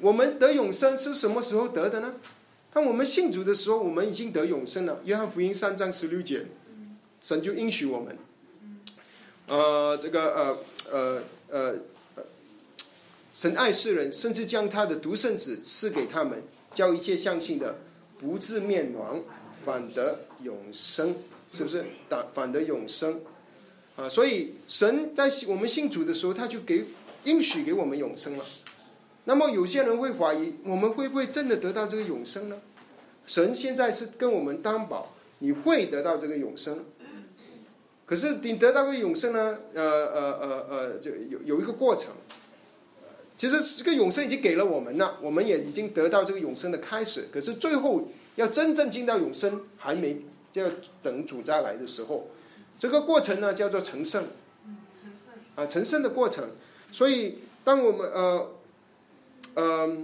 [0.00, 2.14] 我们得永生是什么时候得的呢？
[2.72, 5.00] 当我们信主的时候，我们已经得永生了。
[5.04, 6.46] 约翰福音三章十六节，
[7.20, 8.16] 神就应许我们。
[9.48, 10.58] 呃，这个呃
[10.90, 11.78] 呃呃。
[13.32, 16.40] 神爱世人，甚至将他的独生子赐给他们，
[16.72, 17.78] 叫一切相信的
[18.24, 19.20] 不至灭亡，
[19.62, 21.14] 反得永生，
[21.52, 21.84] 是不是？
[22.08, 23.20] 反反得永生
[23.96, 24.08] 啊！
[24.08, 26.86] 所以神在我们信主的时候，他就给
[27.24, 28.44] 应许给我们永生了。
[29.24, 32.58] 那么有些人会怀疑，我们会不会真的得到这个永生呢？
[33.26, 36.86] 神现在是跟我们担保，你会得到这个永生。
[38.06, 39.58] 可是你得到这个永生呢？
[39.74, 42.12] 呃呃呃呃，就有有一个过程。
[43.36, 47.28] 其实这个永生已经给了我们了，我们也已经得到这个永生的开始。
[47.32, 50.22] 可是最后要真正进到永生，还没
[50.52, 50.70] 就要
[51.02, 52.28] 等主再来的时候。
[52.78, 54.28] 这个过程呢，叫做成圣。
[55.56, 56.50] 啊，成圣的过程。
[56.92, 58.50] 所以，当我们呃，
[59.54, 59.96] 呃，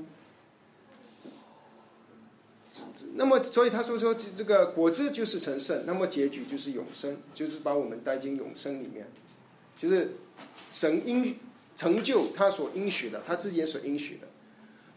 [3.14, 9.06] 那么，所以他说说这个果子就是成圣，那么结局就是永生，就是把我们带进永生里面，
[9.78, 10.16] 就是
[10.72, 11.36] 神应。
[11.80, 14.28] 成就他所应许的，他之前所应许的。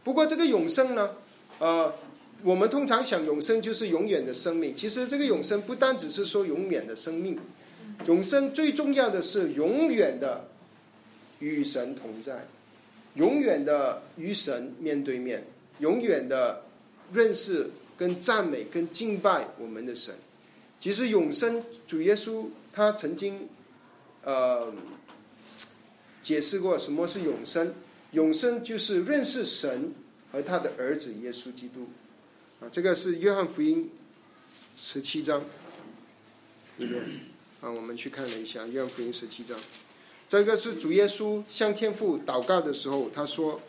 [0.03, 1.11] 不过这个永生呢，
[1.59, 1.95] 呃，
[2.43, 4.75] 我们通常想永生就是永远的生命。
[4.75, 7.39] 其实这个永生不单只是说永远的生命，
[8.05, 10.49] 永生最重要的是永远的
[11.39, 12.47] 与神同在，
[13.15, 15.47] 永远的与神面对面，
[15.79, 16.63] 永远的
[17.13, 20.15] 认识跟赞美跟敬拜我们的神。
[20.81, 23.47] 其实永生主耶稣他曾经，
[24.25, 24.73] 呃。
[26.23, 27.75] 解释过什么是永生，
[28.13, 29.93] 永生就是认识神
[30.31, 31.89] 和他的儿子耶稣基督，
[32.59, 33.91] 啊，这个是约翰福音
[34.75, 35.43] 十七章。
[36.77, 37.03] 里面，
[37.61, 39.55] 啊，我们去看了一下约翰福音十七章，
[40.27, 43.61] 这个是主耶稣向天父祷告的时候，他说，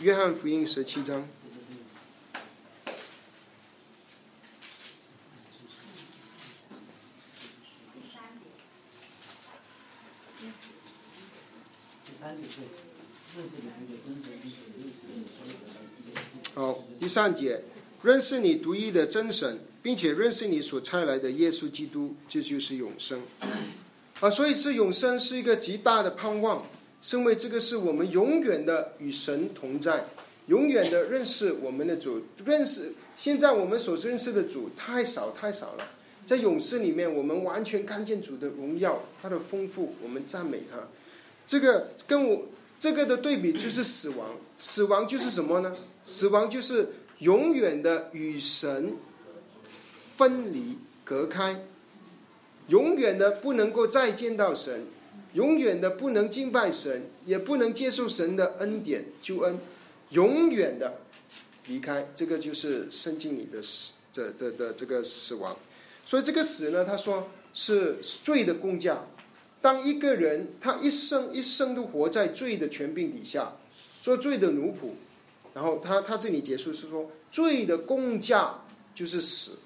[0.00, 1.28] 约翰福音十七章。
[16.54, 17.62] 好，第三节，
[18.02, 23.22] 认识你独一的真神，并且认识你所差来的耶稣基督，这就是永生。
[24.20, 26.66] 啊，所以是永生是一个极大的盼望，
[27.10, 30.04] 因为这个是我们永远的与神同在，
[30.48, 32.22] 永远的认识我们的主。
[32.44, 35.88] 认识现在我们所认识的主太少太少了，
[36.26, 40.76] 在永生里面，我们完全看见主的荣耀，他的丰富，我们赞美他。
[41.46, 42.48] 这个跟我
[42.78, 45.74] 这个的对比就是死亡，死亡就是什么呢？
[46.04, 48.96] 死亡就是永远的与神
[49.64, 51.64] 分离、隔开，
[52.68, 54.86] 永远的不能够再见到神，
[55.34, 59.58] 永远的不能敬拜神，也不能接受神的恩典、救恩，
[60.10, 61.00] 永远的
[61.66, 62.08] 离开。
[62.14, 65.56] 这个就是圣经里的死的的的这个死亡。
[66.04, 69.06] 所以这个死呢，他说是罪的工价。
[69.60, 73.56] 当一个人他一生一生都活在罪的权柄底下，
[74.00, 74.90] 做罪的奴仆，
[75.54, 78.60] 然后他他这里结束是说，罪的工价
[78.94, 79.58] 就是死。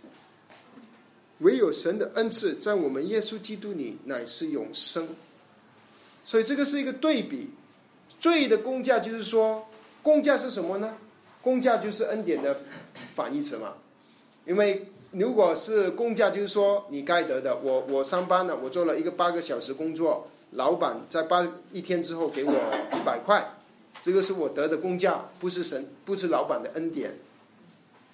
[1.38, 5.08] 唯有神的恩赐在我们耶稣基督里乃是永生。
[6.24, 7.50] 所以这个是一个对比，
[8.18, 9.66] 罪的工价就是说，
[10.02, 10.96] 工价是什么呢？
[11.42, 12.56] 工价就是恩典的
[13.14, 13.74] 反义词嘛，
[14.44, 14.90] 因为。
[15.12, 17.56] 如果是工价，就是说你该得的。
[17.56, 23.55] 我我上班了，我做了一个八个小时工作，老板在八一天之后给我一百块，
[24.06, 27.16] 这个是我得的工价，不是神，不是老板的恩典，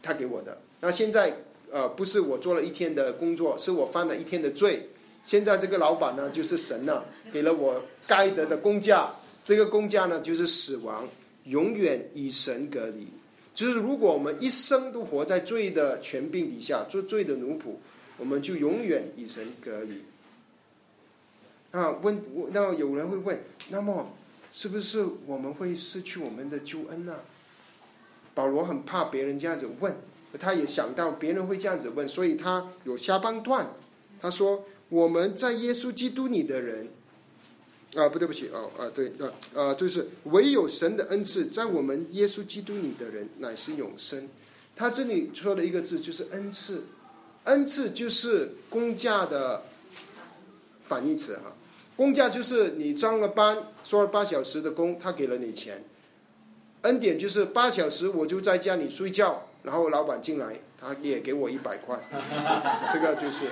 [0.01, 0.57] 他给我的。
[0.81, 1.37] 那现在
[1.71, 4.89] 呃，不是我做了一天的工作，是我犯了一天的罪。
[5.23, 9.07] 现在这个老板呢，就是神呢，给了我该得的工价，
[9.45, 11.07] 这个工价呢，就是死亡，
[11.45, 13.09] 永远与神隔离。
[13.55, 17.75] 就是如果我们一生都活在罪的权柄底下，做罪的奴仆，
[18.17, 20.03] 我们就永远与神隔离。
[21.73, 23.39] 啊，问，那有人会问，
[23.69, 24.11] 那么
[24.53, 27.21] 是不是我们会失去我们的救恩呢？
[28.35, 29.97] 保罗很怕别人这样子问，
[30.39, 33.75] 他也想到别人会这样子问，所以他有下半段，
[34.21, 36.89] 他说：“我们在耶稣基督里的人，
[37.95, 44.29] 啊，不对不起，哦，啊，对，啊，啊，就是唯有神的恩赐，在我们耶稣基督里的人乃是永生。”
[44.77, 46.85] 他这里说的一个字就是恩赐，
[47.45, 49.65] 恩赐就是工价的
[50.87, 51.53] 反义词哈。
[52.03, 55.85] 工价就是你上了班，说了八小时的工，他给了你钱。
[56.81, 61.97] 恩典就是八小时我就在家里睡觉，然后老板进来，他也给我一百块，
[62.93, 63.47] 这个就是，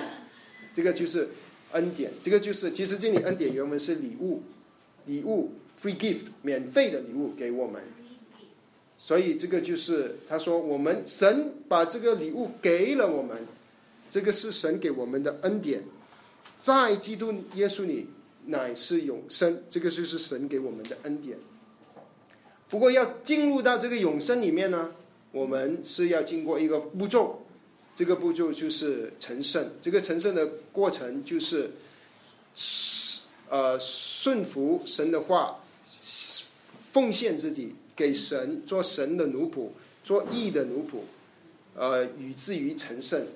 [0.74, 1.28] 这个就是
[1.70, 4.42] 恩典，这个就是其实这里恩典原文是礼物，
[5.06, 7.80] 礼物 free gift 免费的礼物给我们，
[8.96, 13.46] 所以这个就是他说我们神把这个礼物给了我们，
[14.10, 15.84] 这个是神给我们的恩典，
[16.58, 18.08] 在基督耶稣里
[18.46, 21.38] 乃是永生，这个就是神给我们的恩典。
[22.68, 24.92] 不过要进入到这个永生里面呢，
[25.32, 27.44] 我们是要经过一个步骤，
[27.94, 29.72] 这个步骤就是成圣。
[29.82, 31.70] 这个成圣的过程就是，
[33.48, 35.62] 呃，顺服神的话，
[36.92, 39.70] 奉献自己给神，做神的奴仆，
[40.04, 41.00] 做义的奴仆，
[41.74, 43.26] 呃，以至于成圣。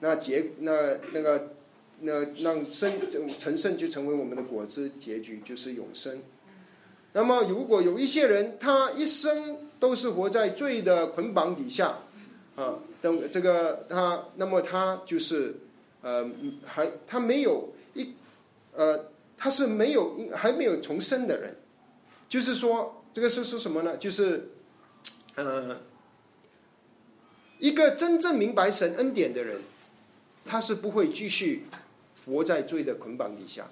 [0.00, 1.55] 那结那那个
[2.00, 2.92] 那让生
[3.38, 6.20] 成圣就成为我们的果子，结局就是永生。
[7.12, 12.00] 那么，如果有一些人，他一生都是活在罪的捆绑底下，
[12.54, 15.56] 啊，等这个他，那么他就是，
[16.02, 16.30] 呃，
[16.66, 18.12] 还他没有一，
[18.74, 19.06] 呃，
[19.38, 21.56] 他是没有还没有重生的人，
[22.28, 23.96] 就是说，这个是说什么呢？
[23.96, 24.50] 就是，
[25.36, 25.80] 呃，
[27.58, 29.62] 一个真正明白神恩典的人，
[30.44, 31.64] 他是不会继续
[32.26, 33.68] 活在罪的捆绑底下，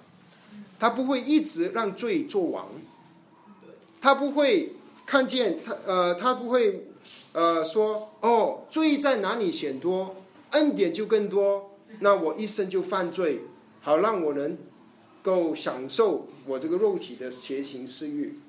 [0.79, 2.67] 他不会一直让罪做王。
[4.01, 4.73] 他不会
[5.05, 6.87] 看见他，呃，他不会，
[7.33, 10.15] 呃，说哦，罪在哪里显多，
[10.51, 13.41] 恩典就更多，那我一生就犯罪，
[13.81, 14.55] 好让我能
[15.23, 18.39] 够享受我这个肉体的邪情私欲。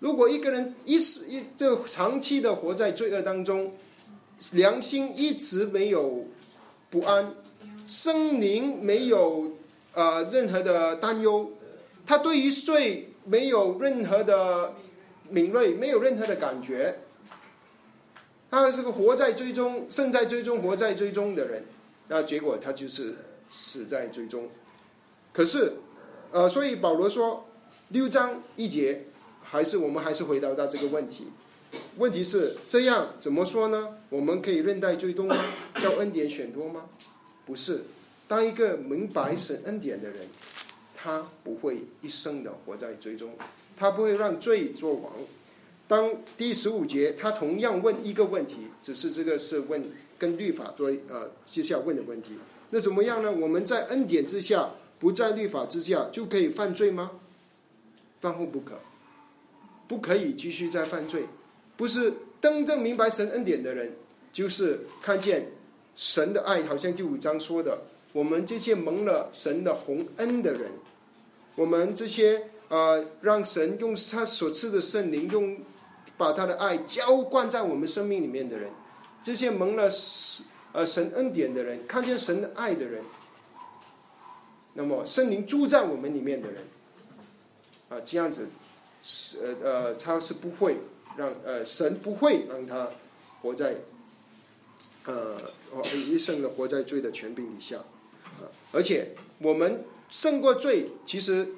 [0.00, 3.72] 如果一个人一时一就长期的活在罪恶当中，
[4.52, 6.26] 良心一直没有
[6.90, 7.34] 不安，
[7.84, 9.52] 生灵没有
[9.94, 11.52] 呃任何的担忧，
[12.06, 13.10] 他对于罪。
[13.26, 14.74] 没有任何的
[15.30, 16.98] 敏锐，没有任何的感觉，
[18.50, 21.64] 他是个活在追踪、生在追踪、活在追踪的人，
[22.08, 23.16] 那结果他就是
[23.48, 24.50] 死在追踪。
[25.32, 25.72] 可是，
[26.32, 27.46] 呃，所以保罗说
[27.88, 29.06] 六章一节，
[29.42, 31.28] 还是我们还是回答到这个问题。
[31.96, 33.96] 问题是这样怎么说呢？
[34.10, 35.34] 我们可以任代追踪吗？
[35.80, 36.90] 叫恩典选多吗？
[37.46, 37.82] 不是，
[38.26, 40.28] 当一个明白神恩典的人。
[40.96, 43.34] 他不会一生的活在追踪，
[43.76, 45.12] 他不会让罪做王。
[45.86, 49.84] 当第十五节，他同样问一个问题，只是这个是问
[50.18, 52.38] 跟律法做呃接下来问的问题。
[52.70, 53.30] 那怎么样呢？
[53.30, 57.10] 我们在恩典之下，不在律法之下，就可以犯罪吗？
[58.18, 58.80] 断乎不可，
[59.86, 61.26] 不可以继续再犯罪。
[61.76, 63.92] 不是真正明白神恩典的人，
[64.32, 65.48] 就是看见
[65.96, 67.82] 神的爱，好像第五章说的，
[68.12, 70.72] 我们这些蒙了神的洪恩的人。
[71.56, 75.56] 我们这些呃，让神用他所赐的圣灵，用
[76.16, 78.70] 把他的爱浇灌在我们生命里面的人，
[79.22, 79.88] 这些蒙了
[80.72, 83.04] 呃神恩典的人，看见神的爱的人，
[84.72, 86.64] 那么圣灵住在我们里面的人，
[87.88, 88.48] 啊，这样子
[89.04, 90.78] 是呃呃，他是不会
[91.16, 92.88] 让呃神不会让他
[93.40, 93.76] 活在
[95.04, 95.36] 呃
[95.72, 97.78] 哦一生的活在罪的权柄底下
[98.40, 99.84] 啊，而且我们。
[100.10, 101.48] 胜过罪，其实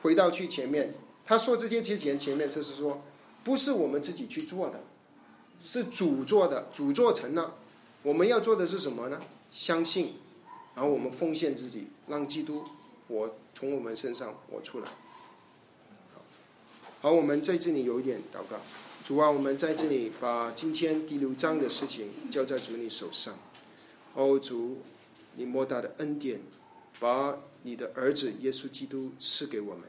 [0.00, 0.94] 回到去前面，
[1.26, 2.96] 他说这些之前前面就是说，
[3.44, 4.80] 不是我们自己去做的，
[5.60, 7.56] 是主做的，主做成了。
[8.02, 9.20] 我们要做的是什么呢？
[9.50, 10.14] 相信，
[10.74, 12.64] 然后我们奉献自己，让基督
[13.08, 14.88] 我从我们身上活出来。
[17.02, 18.56] 好，我们在这里有一点祷告，
[19.08, 23.34] 主啊，我们在这里把今天第六章的事情交在主你手上。
[24.12, 24.82] 哦，主，
[25.36, 26.42] 你莫大的恩典，
[27.00, 27.38] 把。
[27.62, 29.84] 你的儿子耶稣基督赐给我们，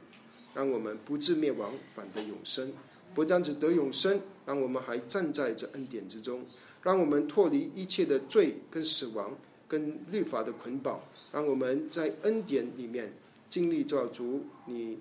[0.55, 2.71] 让我们不至灭亡，反得永生。
[3.13, 6.45] 不单只得永生，让我们还站在这恩典之中，
[6.81, 11.01] 让我们脱离一切的罪跟死亡跟律法的捆绑，
[11.33, 13.13] 让我们在恩典里面
[13.49, 14.97] 经历造主你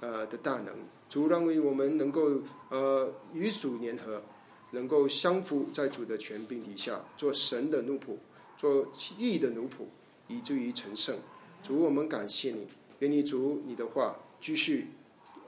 [0.00, 0.74] 呃的大能。
[1.10, 4.22] 主让我们能够呃与主联合，
[4.70, 8.16] 能够相服在主的权柄底下，做神的奴仆，
[8.56, 8.86] 做
[9.18, 9.86] 义的奴仆，
[10.28, 11.18] 以至于成圣。
[11.64, 12.68] 主，我们感谢你，
[13.00, 14.86] 愿你主你的话继续，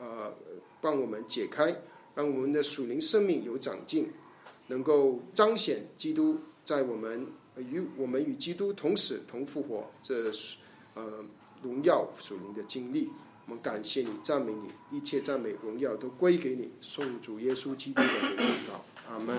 [0.00, 0.34] 呃，
[0.80, 1.80] 帮我们解开，
[2.16, 4.10] 让我们的属灵生命有长进，
[4.66, 10.28] 能够彰显基督在我们与我们与基督同死同复活，这
[10.94, 11.24] 呃
[11.62, 13.08] 荣耀属灵的经历。
[13.46, 19.36] 我们感谢你，赞美你，一切赞美荣耀都归给你，送主耶稣基督的名祷，阿门。